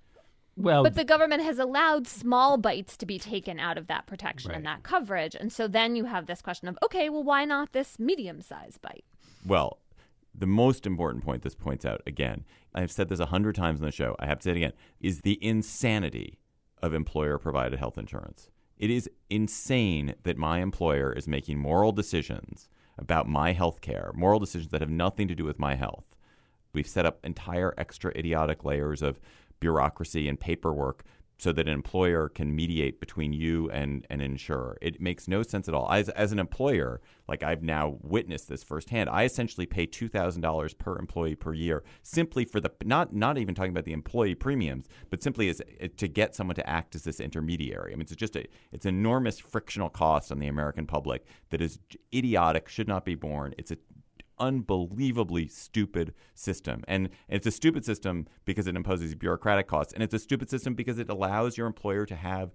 [0.58, 4.52] Well, but the government has allowed small bites to be taken out of that protection
[4.52, 5.36] and that coverage.
[5.36, 8.82] And so then you have this question of, okay, well, why not this medium sized
[8.82, 9.04] bite?
[9.46, 9.80] Well,
[10.34, 13.86] the most important point this points out again, I've said this a hundred times on
[13.86, 16.40] the show, I have to say it again, is the insanity
[16.82, 18.50] of employer provided health insurance.
[18.78, 24.40] It is insane that my employer is making moral decisions about my health care, moral
[24.40, 26.16] decisions that have nothing to do with my health.
[26.74, 29.20] We've set up entire extra idiotic layers of
[29.66, 31.04] bureaucracy and paperwork
[31.38, 34.78] so that an employer can mediate between you and an insurer.
[34.82, 35.92] It makes no sense at all.
[35.92, 40.42] As, as an employer, like I've now witnessed this firsthand, I essentially pay two thousand
[40.44, 44.36] dollars per employee per year simply for the not not even talking about the employee
[44.36, 47.92] premiums, but simply as eh, to get someone to act as this intermediary.
[47.92, 51.80] I mean, it's just a it's enormous frictional cost on the American public that is
[52.14, 53.56] idiotic, should not be borne.
[53.58, 53.78] It's a
[54.40, 56.84] unbelievably stupid system.
[56.88, 59.94] And it's a stupid system because it imposes bureaucratic costs.
[59.94, 62.54] And it's a stupid system because it allows your employer to have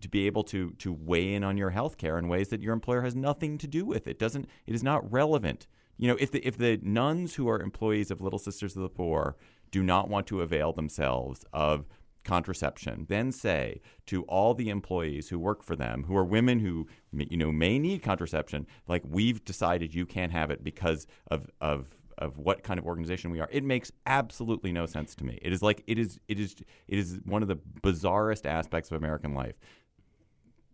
[0.00, 2.74] to be able to to weigh in on your health care in ways that your
[2.74, 4.06] employer has nothing to do with.
[4.06, 4.48] It doesn't.
[4.66, 5.66] It is not relevant.
[5.96, 8.88] You know, if the if the nuns who are employees of Little Sisters of the
[8.88, 9.36] Poor
[9.70, 11.86] do not want to avail themselves of
[12.24, 16.86] contraception, then say to all the employees who work for them, who are women who
[17.12, 21.88] you know may need contraception, like we've decided you can't have it because of of
[22.18, 23.48] of what kind of organization we are.
[23.50, 25.38] It makes absolutely no sense to me.
[25.40, 26.56] It is like it is it is
[26.88, 29.54] it is one of the bizarrest aspects of American life.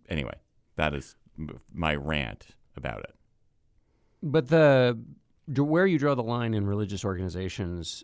[0.09, 0.35] Anyway,
[0.77, 1.17] that is
[1.73, 3.15] my rant about it.
[4.23, 4.99] But the
[5.47, 8.03] where you draw the line in religious organizations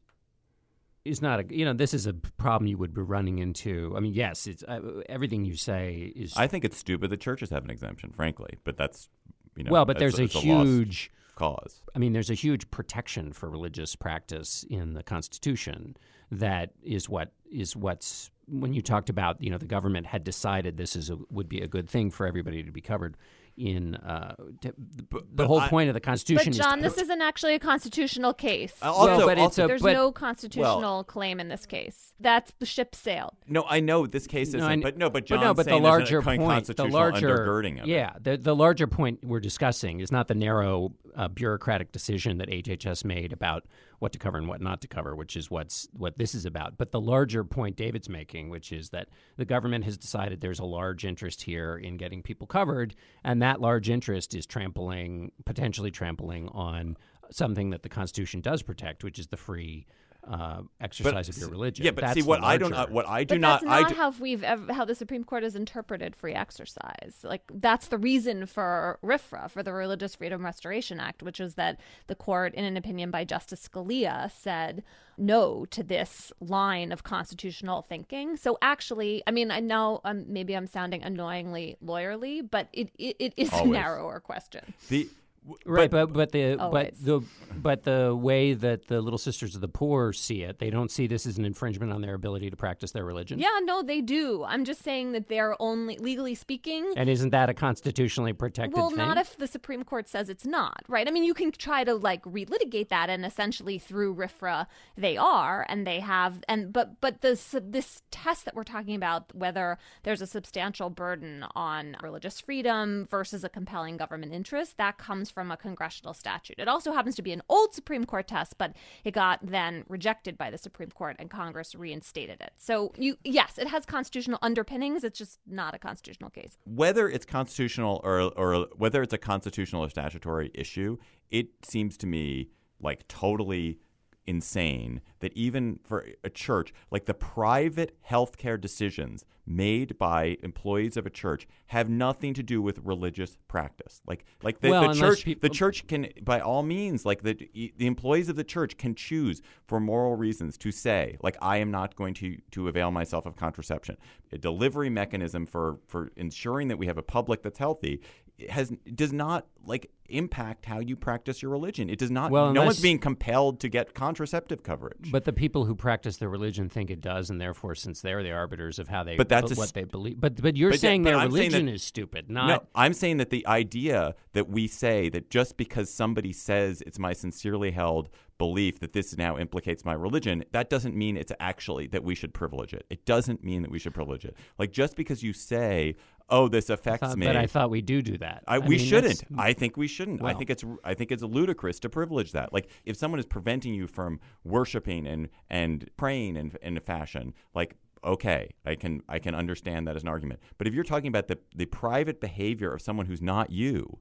[1.05, 3.95] is not a you know this is a problem you would be running into.
[3.97, 7.51] I mean, yes, it's uh, everything you say is I think it's stupid that churches
[7.51, 9.09] have an exemption, frankly, but that's
[9.57, 11.11] you know well, but there's a lost huge.
[11.35, 11.83] cause.
[11.95, 15.97] I mean, there's a huge protection for religious practice in the Constitution.
[16.31, 20.77] That is what is what's when you talked about you know the government had decided
[20.77, 23.17] this is a, would be a good thing for everybody to be covered
[23.61, 24.71] in uh, t-
[25.11, 27.55] the, the whole I- point of the Constitution But is John, to this isn't actually
[27.55, 28.73] a constitutional case.
[28.83, 32.13] Uh, Also, Well, but it's also a- There's but- no constitutional claim in this case.
[32.19, 33.35] That's the ship sailed.
[33.47, 35.71] no, I know this case isn't, No, I but no, but John's no, but the
[35.71, 37.93] saying there's larger a kind of point, the constitutional larger undergirding of it.
[37.93, 42.49] yeah, the the larger point we're discussing is not the narrow uh, bureaucratic decision that
[42.49, 43.65] HHS made about
[44.01, 46.77] what to cover and what not to cover, which is what's what this is about.
[46.77, 50.65] But the larger point David's making, which is that the government has decided there's a
[50.65, 56.49] large interest here in getting people covered, and that large interest is trampling, potentially trampling
[56.49, 56.97] on
[57.31, 59.87] something that the Constitution does protect, which is the free.
[60.23, 61.85] Uh, exercise of your religion.
[61.85, 63.73] Yeah, but That's see the what I don't, uh, what I do But not, that's
[63.73, 67.17] I not do, how we've ever, how the Supreme Court has interpreted free exercise.
[67.25, 71.81] Like that's the reason for RFRA, for the Religious Freedom Restoration Act, which is that
[72.07, 74.83] the court, in an opinion by Justice Scalia, said
[75.17, 78.37] no to this line of constitutional thinking.
[78.37, 83.17] So actually, I mean, I know um, maybe I'm sounding annoyingly lawyerly, but it it,
[83.19, 83.71] it is Always.
[83.71, 84.75] a narrower question.
[84.89, 85.17] the w-
[85.65, 87.23] Right, but but the but the
[87.57, 91.07] but the way that the Little Sisters of the Poor see it, they don't see
[91.07, 93.39] this as an infringement on their ability to practice their religion.
[93.39, 94.45] Yeah, no, they do.
[94.45, 96.93] I'm just saying that they're only legally speaking.
[96.95, 98.99] And isn't that a constitutionally protected Well, thing?
[98.99, 101.09] not if the Supreme Court says it's not, right?
[101.09, 104.67] I mean, you can try to like relitigate that, and essentially through RFRA,
[104.97, 109.35] they are, and they have, and but but this this test that we're talking about,
[109.35, 115.30] whether there's a substantial burden on religious freedom versus a compelling government interest, that comes
[115.31, 116.59] from a congressional statute.
[116.59, 118.75] It also happens to be an old Supreme Court test, but
[119.05, 122.53] it got then rejected by the Supreme Court, and Congress reinstated it.
[122.57, 125.05] So you, yes, it has constitutional underpinnings.
[125.05, 126.57] It's just not a constitutional case.
[126.65, 130.97] whether it's constitutional or or whether it's a constitutional or statutory issue,
[131.31, 132.51] it seems to me
[132.81, 133.79] like totally
[134.27, 141.07] insane that even for a church, like the private healthcare decisions made by employees of
[141.07, 144.01] a church have nothing to do with religious practice.
[144.07, 147.35] Like like the, Well, the church people- the church can by all means like the
[147.55, 151.71] the employees of the church can choose for moral reasons to say like I am
[151.71, 153.97] not going to to avail myself of contraception.
[154.33, 158.01] A delivery mechanism for for ensuring that we have a public that's healthy
[158.49, 161.89] has does not like impact how you practice your religion.
[161.89, 165.11] It does not Well, no one's being compelled to get contraceptive coverage.
[165.13, 168.33] But the people who practice their religion think it does, and therefore, since they're the
[168.33, 170.21] arbiters of how they, But that's a what they believe.
[170.21, 172.63] But but you're But saying but their I'm saying religion that- is stupid, not No,
[172.75, 177.13] I'm saying that the idea that we say that just because somebody says it's my
[177.13, 182.03] sincerely held belief that this now implicates my religion, that doesn't mean it's actually that
[182.03, 182.87] we should privilege it.
[182.89, 184.35] It doesn't mean that we should privilege it.
[184.59, 185.95] Like just because you say,
[186.31, 188.45] "Oh, this affects thought- me," But I thought we do do that.
[188.47, 189.25] I, we mean, shouldn't.
[189.37, 190.23] I think we shouldn't.
[190.25, 192.53] I think it's I think it's ludicrous to privilege that.
[192.53, 197.35] Like if someone is preventing you from worshiping and and praying in in a fashion,
[197.55, 200.41] like okay, I can I can understand that as an argument.
[200.59, 203.99] But if you're talking about the the private behavior of someone who's not you,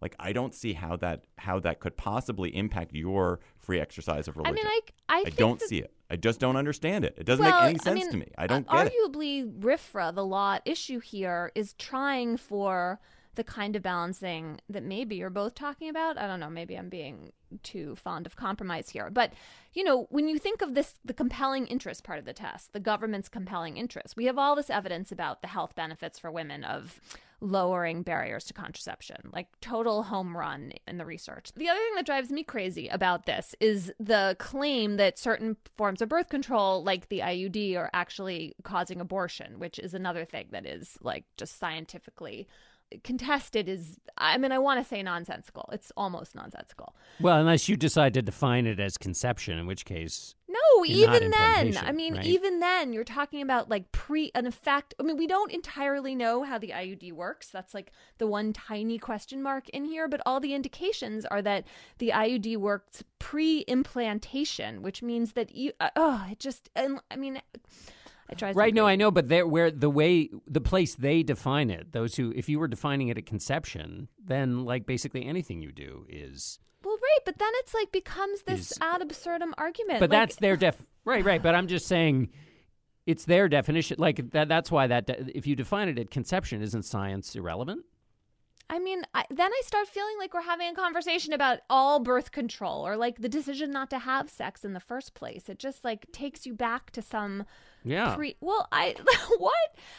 [0.00, 4.36] like I don't see how that how that could possibly impact your free exercise of
[4.36, 4.58] religion.
[4.58, 5.92] I mean, I I, I think don't that- see it.
[6.12, 7.14] I just don't understand it.
[7.16, 8.32] It doesn't well, make any sense I mean, to me.
[8.36, 8.92] I don't uh, get it.
[8.92, 13.00] arguably, RFRA, the law at issue here, is trying for
[13.34, 16.18] the kind of balancing that maybe you're both talking about.
[16.18, 16.50] I don't know.
[16.50, 17.32] Maybe I'm being
[17.62, 19.08] too fond of compromise here.
[19.08, 19.32] But,
[19.72, 22.80] you know, when you think of this, the compelling interest part of the test, the
[22.80, 27.00] government's compelling interest, we have all this evidence about the health benefits for women of
[27.42, 31.50] lowering barriers to contraception, like total home run in the research.
[31.56, 36.00] The other thing that drives me crazy about this is the claim that certain forms
[36.00, 40.64] of birth control, like the IUD, are actually causing abortion, which is another thing that
[40.64, 42.46] is like just scientifically
[43.04, 47.76] contested is i mean i want to say nonsensical it's almost nonsensical Well, unless you
[47.76, 52.24] decide to define it as conception, in which case, no even then, I mean, right?
[52.24, 54.94] even then, you're talking about like pre an effect.
[54.98, 57.48] I mean, we don't entirely know how the IUD works.
[57.48, 60.08] That's like the one tiny question mark in here.
[60.08, 61.66] But all the indications are that
[61.98, 65.72] the IUD works pre-implantation, which means that you.
[65.80, 66.70] Uh, oh, it just.
[66.74, 67.40] And I mean,
[68.32, 68.74] it drives Right.
[68.74, 68.86] No.
[68.86, 72.48] I know, but there, where the way, the place they define it, those who, if
[72.48, 76.58] you were defining it at conception, then like basically anything you do is.
[76.84, 80.00] Well, right, but then it's like becomes this Is- ad absurdum argument.
[80.00, 80.76] But like, that's their def.
[81.04, 81.42] Right, right.
[81.42, 82.30] But I'm just saying,
[83.06, 83.96] it's their definition.
[84.00, 84.48] Like that.
[84.48, 85.06] That's why that.
[85.06, 87.84] De- if you define it at conception, isn't science irrelevant?
[88.70, 92.30] I mean, I, then I start feeling like we're having a conversation about all birth
[92.30, 95.48] control or like the decision not to have sex in the first place.
[95.48, 97.44] It just like takes you back to some
[97.84, 98.14] Yeah.
[98.14, 98.36] pre.
[98.40, 98.94] Well, I
[99.38, 99.54] what?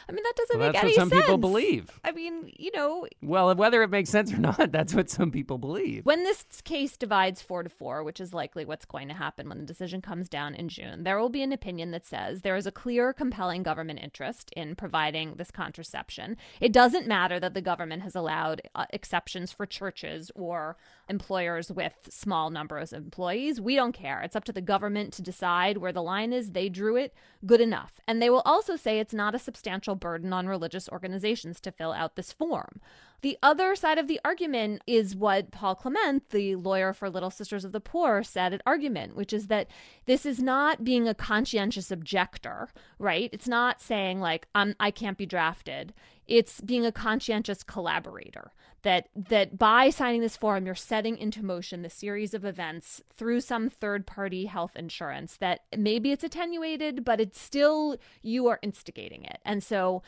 [0.09, 1.21] I mean, that doesn't Well, make that's any what some sense.
[1.21, 1.99] people believe.
[2.03, 5.57] I mean, you know, Well, whether it makes sense or not, that's what some people
[5.57, 6.05] believe.
[6.05, 9.59] when this case divides four to four, which is likely what's going to happen when
[9.59, 12.65] the decision comes down in June, there will be an opinion that says there is
[12.67, 16.37] a clear, compelling government interest in providing this contraception.
[16.61, 20.77] It doesn't matter that the government has allowed uh, exceptions for churches or
[21.09, 23.59] employers with small numbers of employees.
[23.59, 24.21] We don't care.
[24.21, 26.51] It's up to the government to decide where the line is.
[26.51, 27.13] They drew it.
[27.45, 27.93] Good enough.
[28.07, 31.91] And they will also say it's not a substantial burden on religious organizations to fill
[31.91, 32.79] out this form.
[33.23, 37.63] The other side of the argument is what Paul Clement, the lawyer for Little Sisters
[37.63, 39.69] of the Poor, said at argument, which is that
[40.05, 42.67] this is not being a conscientious objector,
[42.99, 43.29] right?
[43.31, 45.93] It's not saying like um, I can't be drafted.
[46.27, 48.51] It's being a conscientious collaborator.
[48.83, 53.39] That that by signing this form, you're setting into motion the series of events through
[53.39, 59.23] some third party health insurance that maybe it's attenuated, but it's still you are instigating
[59.23, 59.39] it.
[59.45, 60.03] And so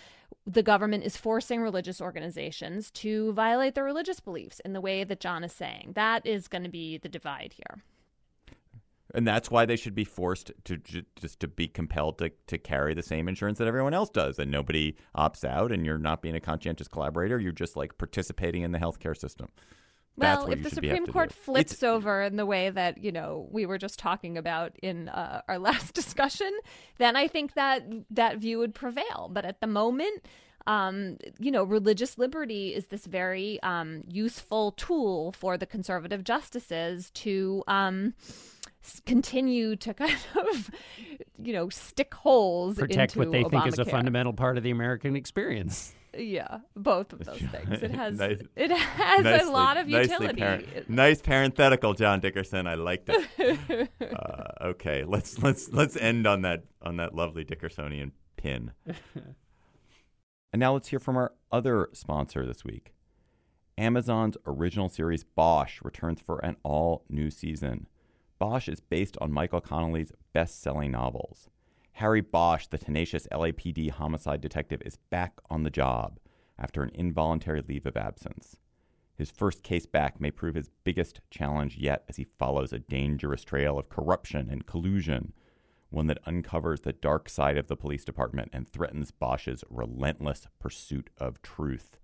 [0.45, 5.21] the government is forcing religious organizations to violate their religious beliefs in the way that
[5.21, 5.93] John is saying.
[5.95, 7.81] That is going to be the divide here.
[9.15, 12.57] And that's why they should be forced to ju- just to be compelled to, to
[12.57, 16.21] carry the same insurance that everyone else does, and nobody opts out, and you're not
[16.21, 17.39] being a conscientious collaborator.
[17.39, 19.47] You're just like participating in the healthcare system.
[20.17, 22.69] That's well, if the should be- have Supreme Court flips It's- over in the way
[22.69, 26.51] that you know we were just talking about in uh, our last discussion,
[26.97, 29.29] then I think that that view would prevail.
[29.31, 30.25] But at the moment,
[30.67, 37.11] um, you know, religious liberty is this very um, useful tool for the conservative justices
[37.11, 38.13] to um,
[39.05, 40.69] continue to kind of,
[41.41, 44.71] you know, stick holes Protect into what they think is a fundamental part of the
[44.71, 45.93] American experience.
[46.17, 47.81] Yeah, both of those things.
[47.81, 50.41] It has Nice- it has nicely- a lot of utility.
[50.41, 52.67] par- nice parenthetical, John Dickerson.
[52.67, 53.89] I liked it.
[54.01, 58.71] uh, okay, let's let's let's end on that on that lovely Dickersonian pin.
[58.85, 62.93] and now let's hear from our other sponsor this week.
[63.77, 67.87] Amazon's original series Bosch returns for an all new season.
[68.37, 71.49] Bosch is based on Michael Connelly's best selling novels.
[71.93, 76.19] Harry Bosch, the tenacious LAPD homicide detective, is back on the job
[76.59, 78.57] after an involuntary leave of absence.
[79.15, 83.45] His first case back may prove his biggest challenge yet as he follows a dangerous
[83.45, 85.31] trail of corruption and collusion,
[85.89, 91.09] one that uncovers the dark side of the police department and threatens Bosch's relentless pursuit
[91.17, 91.97] of truth.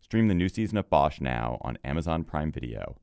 [0.00, 2.96] Stream the new season of Bosch now on Amazon Prime Video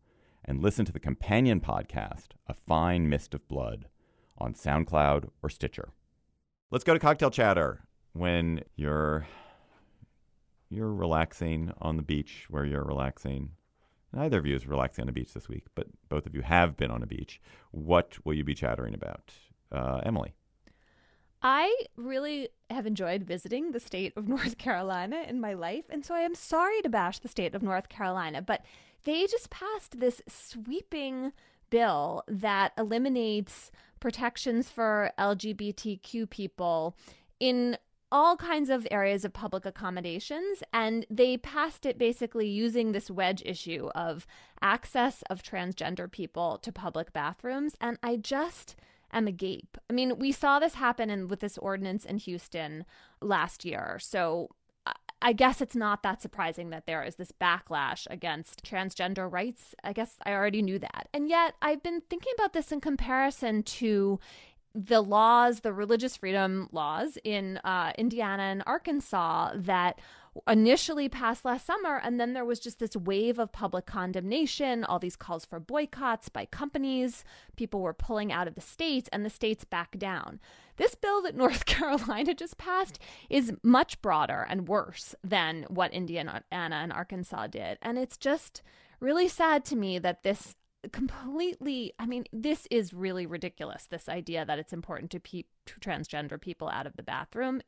[0.49, 3.85] and listen to the companion podcast, A Fine Mist of Blood,
[4.39, 5.89] on SoundCloud or Stitcher.
[6.71, 7.83] Let's go to cocktail chatter
[8.13, 9.27] when you're
[10.71, 13.51] you're relaxing on the beach where you're relaxing.
[14.11, 16.75] Neither of you is relaxing on the beach this week, but both of you have
[16.75, 17.39] been on a beach.
[17.69, 19.31] What will you be chattering about?
[19.71, 20.33] Uh, Emily.
[21.43, 26.15] I really have enjoyed visiting the state of North Carolina in my life, and so
[26.15, 28.63] I am sorry to bash the state of North Carolina, but
[29.03, 31.31] they just passed this sweeping
[31.69, 36.95] bill that eliminates protections for LGBTQ people
[37.39, 37.77] in
[38.11, 43.43] all kinds of areas of public accommodations and they passed it basically using this wedge
[43.45, 44.25] issue of
[44.61, 48.75] access of transgender people to public bathrooms and I just
[49.11, 49.77] am agape.
[49.89, 52.85] I mean, we saw this happen in, with this ordinance in Houston
[53.21, 53.97] last year.
[54.01, 54.49] So
[55.21, 59.75] I- guess it's not that surprising that there is this backlash against transgender rights.
[59.83, 61.07] I guess I already knew that.
[61.13, 64.19] And yet I've been thinking about this in comparison to
[64.75, 69.99] the laws, the religious freedom laws in uh, Indiana and Arkansas that
[70.47, 71.97] initially passed last summer.
[72.03, 76.29] And then there was just this wave of public condemnation, all these calls for boycotts
[76.29, 77.23] by companies.
[77.55, 80.39] People were pulling out of the states, and the states back down.
[80.77, 86.43] This bill that North Carolina just passed is much broader and worse than what Indiana
[86.51, 87.77] and Arkansas did.
[87.81, 88.61] And it's just
[88.99, 90.55] really sad to me that this
[90.93, 95.47] completely i mean this is really ridiculous this idea that it's important to keep
[95.81, 97.61] transgender people out of the bathroom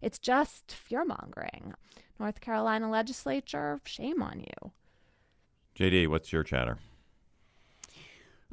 [0.00, 1.74] it's just fear mongering
[2.18, 4.72] north carolina legislature shame on you
[5.76, 6.78] JD, what's your chatter?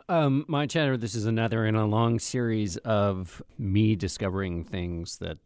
[0.09, 0.97] Um, my chatter.
[0.97, 5.37] This is another in a long series of me discovering things that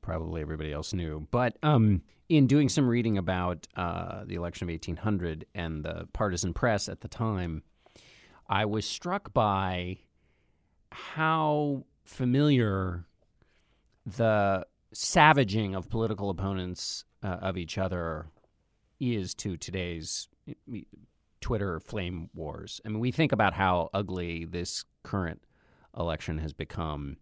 [0.00, 1.28] probably everybody else knew.
[1.30, 2.00] But um,
[2.30, 7.02] in doing some reading about uh, the election of 1800 and the partisan press at
[7.02, 7.62] the time,
[8.48, 9.98] I was struck by
[10.90, 13.04] how familiar
[14.06, 18.26] the savaging of political opponents uh, of each other
[19.00, 20.28] is to today's
[21.40, 22.80] Twitter flame wars.
[22.84, 25.42] I mean, we think about how ugly this current
[25.96, 27.16] election has become.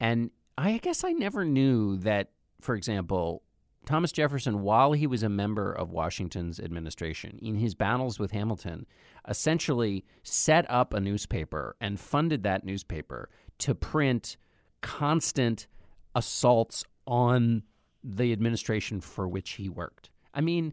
[0.00, 3.42] And I guess I never knew that, for example,
[3.86, 8.86] Thomas Jefferson, while he was a member of Washington's administration, in his battles with Hamilton,
[9.28, 14.36] essentially set up a newspaper and funded that newspaper to print
[14.80, 15.66] constant
[16.14, 17.62] assaults on
[18.02, 20.10] the administration for which he worked.
[20.32, 20.72] I mean,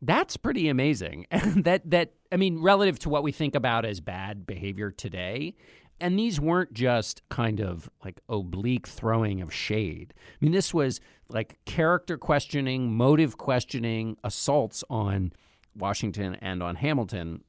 [0.00, 1.26] that's pretty amazing.
[1.56, 5.54] that that I mean, relative to what we think about as bad behavior today.
[6.00, 10.14] And these weren't just kind of like oblique throwing of shade.
[10.16, 15.32] I mean, this was like character questioning, motive questioning, assaults on
[15.74, 17.42] Washington and on Hamilton.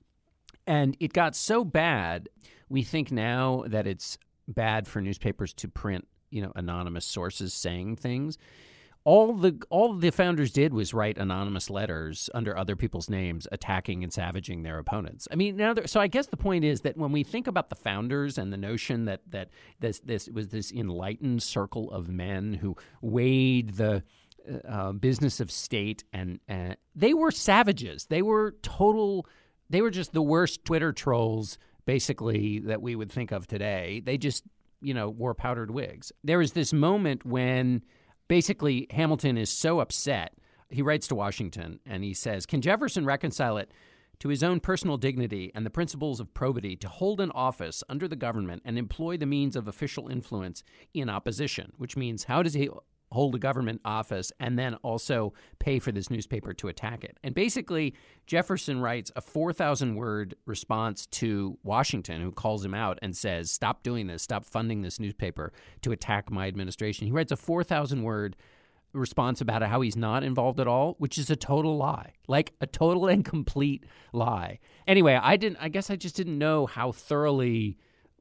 [0.66, 2.30] And it got so bad,
[2.70, 4.18] we think now that it's
[4.48, 8.38] bad for newspapers to print, you know, anonymous sources saying things
[9.06, 14.04] all the all the founders did was write anonymous letters under other people's names attacking
[14.04, 15.28] and savaging their opponents.
[15.32, 17.76] I mean, now so I guess the point is that when we think about the
[17.76, 19.50] founders and the notion that that
[19.80, 24.04] this this was this enlightened circle of men who weighed the
[24.48, 28.06] uh, uh business of state and uh, they were savages.
[28.06, 29.26] They were total
[29.70, 34.00] they were just the worst Twitter trolls basically that we would think of today.
[34.06, 34.44] They just,
[34.82, 36.12] you know, wore powdered wigs.
[36.24, 37.84] There is this moment when
[38.30, 40.34] basically, Hamilton is so upset.
[40.70, 43.72] He writes to Washington and he says, Can Jefferson reconcile it
[44.20, 48.08] to his own personal dignity and the principles of probity to hold an office under
[48.08, 50.64] the government and employ the means of official influence
[50.94, 51.74] in opposition?
[51.78, 52.70] Which means, how does he
[53.12, 57.18] hold a government office and then also pay for this newspaper to attack it.
[57.24, 57.96] And basically,
[58.28, 63.84] Jefferson writes a 4,000 word response to Washington, who calls him out and says, Stop
[63.84, 65.52] doing this, stop funding this newspaper
[65.82, 67.08] to attack my administration.
[67.08, 68.36] He writes a 4,000 word
[68.94, 72.68] response about how he's not involved at all, which is a total lie, like a
[72.68, 74.60] total and complete lie.
[74.88, 75.58] Anyway, I didn't.
[75.62, 77.78] I guess I just didn't know how thoroughly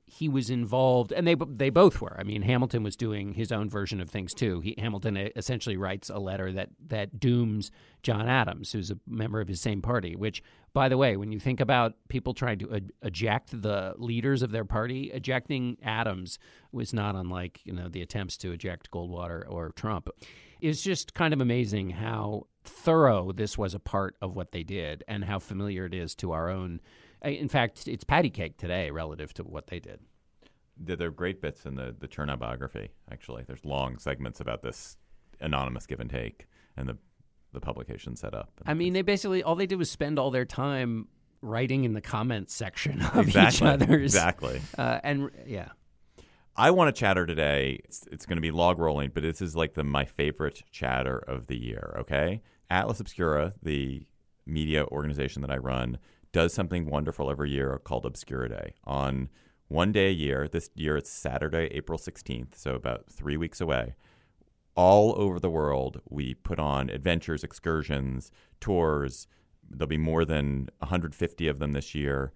[0.09, 2.17] he was involved, and they they both were.
[2.19, 4.61] I mean, Hamilton was doing his own version of things too.
[4.61, 7.71] He, Hamilton essentially writes a letter that that dooms
[8.03, 10.17] John Adams, who's a member of his same party.
[10.17, 10.43] Which,
[10.73, 14.65] by the way, when you think about people trying to eject the leaders of their
[14.65, 16.39] party, ejecting Adams
[16.73, 20.09] was not unlike you know the attempts to eject Goldwater or Trump.
[20.61, 25.05] It's just kind of amazing how thorough this was a part of what they did,
[25.07, 26.81] and how familiar it is to our own
[27.25, 30.01] in fact, it's patty cake today relative to what they did.
[30.81, 32.91] There are great bits in the the Chernow biography.
[33.11, 34.97] Actually, there's long segments about this
[35.41, 36.47] anonymous give and take
[36.77, 36.97] and the
[37.53, 38.51] the publication set up.
[38.67, 41.09] I mean, they basically all they did was spend all their time
[41.41, 44.61] writing in the comments section of exactly, each other's exactly.
[44.77, 45.69] Uh, and yeah.
[46.57, 47.81] I want to chatter today.
[47.85, 51.17] It's, it's going to be log rolling, but this is like the my favorite chatter
[51.17, 51.97] of the year.
[52.01, 54.07] Okay, Atlas Obscura, the
[54.45, 55.99] media organization that I run,
[56.33, 58.75] does something wonderful every year called Obscura Day.
[58.85, 59.29] On
[59.69, 63.95] one day a year, this year it's Saturday, April 16th, so about three weeks away.
[64.75, 69.27] All over the world, we put on adventures, excursions, tours.
[69.69, 72.33] There'll be more than 150 of them this year.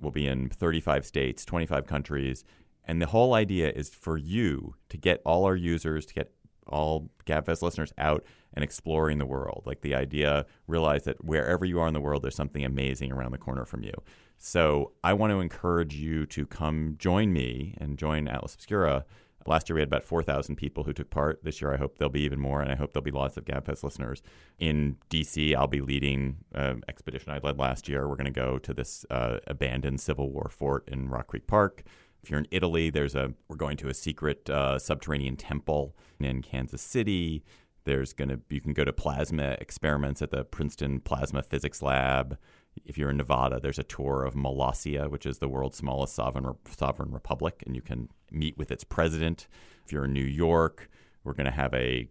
[0.00, 2.44] We'll be in 35 states, 25 countries.
[2.84, 6.32] And the whole idea is for you to get all our users, to get
[6.68, 9.62] all GabFest listeners out and exploring the world.
[9.66, 13.32] Like the idea, realize that wherever you are in the world, there's something amazing around
[13.32, 13.92] the corner from you.
[14.38, 19.04] So I want to encourage you to come join me and join Atlas Obscura.
[19.46, 21.42] Last year we had about 4,000 people who took part.
[21.42, 23.44] This year I hope there'll be even more, and I hope there'll be lots of
[23.44, 24.22] GabFest listeners.
[24.58, 28.08] In DC, I'll be leading an expedition I led last year.
[28.08, 31.82] We're going to go to this uh, abandoned Civil War fort in Rock Creek Park.
[32.22, 36.42] If you're in Italy, there's a we're going to a secret uh, subterranean temple in
[36.42, 37.44] Kansas City.
[37.84, 42.38] There's to you can go to plasma experiments at the Princeton Plasma Physics Lab.
[42.84, 46.54] If you're in Nevada, there's a tour of Molossia, which is the world's smallest sovereign
[46.68, 49.48] sovereign republic, and you can meet with its president.
[49.84, 50.90] If you're in New York,
[51.24, 52.08] we're going to have a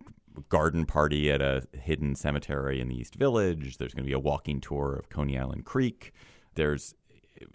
[0.50, 3.78] garden party at a hidden cemetery in the East Village.
[3.78, 6.14] There's going to be a walking tour of Coney Island Creek.
[6.56, 6.96] There's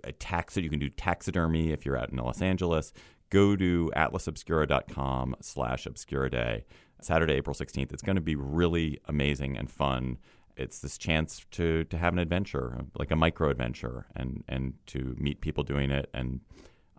[0.04, 0.62] a taxi.
[0.62, 2.92] You can do taxidermy if you're out in Los Angeles.
[3.30, 6.64] Go to atlasobscura.com slash obscura day.
[7.00, 7.92] Saturday, April 16th.
[7.92, 10.18] It's going to be really amazing and fun.
[10.56, 15.16] It's this chance to to have an adventure, like a micro adventure, and and to
[15.18, 16.10] meet people doing it.
[16.12, 16.40] And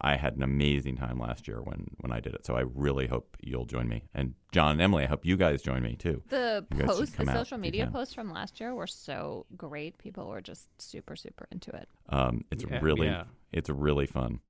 [0.05, 2.45] I had an amazing time last year when when I did it.
[2.45, 4.03] So I really hope you'll join me.
[4.13, 6.21] And John and Emily, I hope you guys join me too.
[6.29, 9.97] The You guys should posts, the social media posts from last year were so great.
[9.97, 11.87] People were just super, super into it.
[12.09, 13.23] Um, it's Yeah, really yeah.
[13.53, 14.41] it's really fun.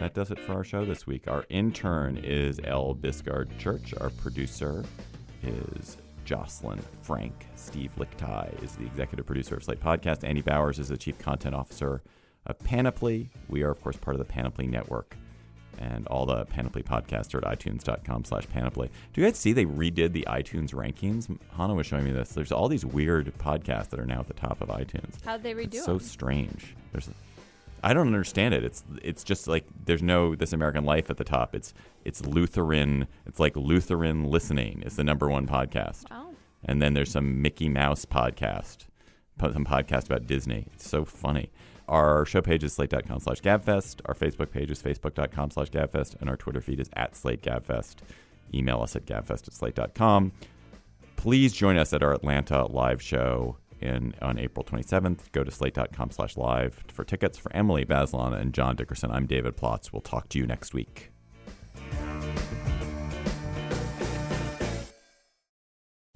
[0.00, 1.28] That does it for our show this week.
[1.28, 3.92] Our intern is El Biscard Church.
[4.00, 4.84] Our producer
[5.42, 7.46] is Jocelyn Frank.
[7.56, 10.24] Steve Lickteig is the executive producer of Slate Podcast.
[10.24, 12.02] Andy Bowers is the chief content officer
[12.46, 13.30] of Panoply.
[13.48, 15.16] We are, of course, part of the Panoply Network.
[15.78, 18.90] And all the Panoply podcasts are at itunes.com slash panoply.
[19.12, 21.34] Do you guys see they redid the iTunes rankings?
[21.56, 22.28] Hannah was showing me this.
[22.30, 25.14] There's all these weird podcasts that are now at the top of iTunes.
[25.24, 25.74] How'd they redo it?
[25.74, 26.06] It's so them?
[26.06, 26.76] strange.
[26.92, 27.08] There's,
[27.82, 28.62] I don't understand it.
[28.64, 31.52] It's it's just like there's no This American Life at the top.
[31.54, 31.74] It's
[32.04, 33.08] it's Lutheran.
[33.26, 36.32] It's like Lutheran listening is the number one podcast, Oh,
[36.64, 38.84] and then there's some Mickey Mouse podcast,
[39.40, 40.68] some podcast about Disney.
[40.74, 41.50] It's so funny.
[41.92, 44.00] Our show page is slate.com slash gabfest.
[44.06, 46.20] Our Facebook page is facebook.com slash gabfest.
[46.20, 47.96] And our Twitter feed is at slate gabfest.
[48.52, 50.32] Email us at gabfest at slate.com
[51.22, 55.30] please join us at our Atlanta live show in on April 27th.
[55.30, 59.12] Go to slate.com slash live for tickets for Emily Bazelon and John Dickerson.
[59.12, 59.92] I'm David Plotz.
[59.92, 61.12] We'll talk to you next week.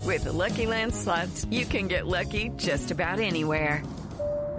[0.02, 3.80] With the Lucky Land slots, you can get lucky just about anywhere.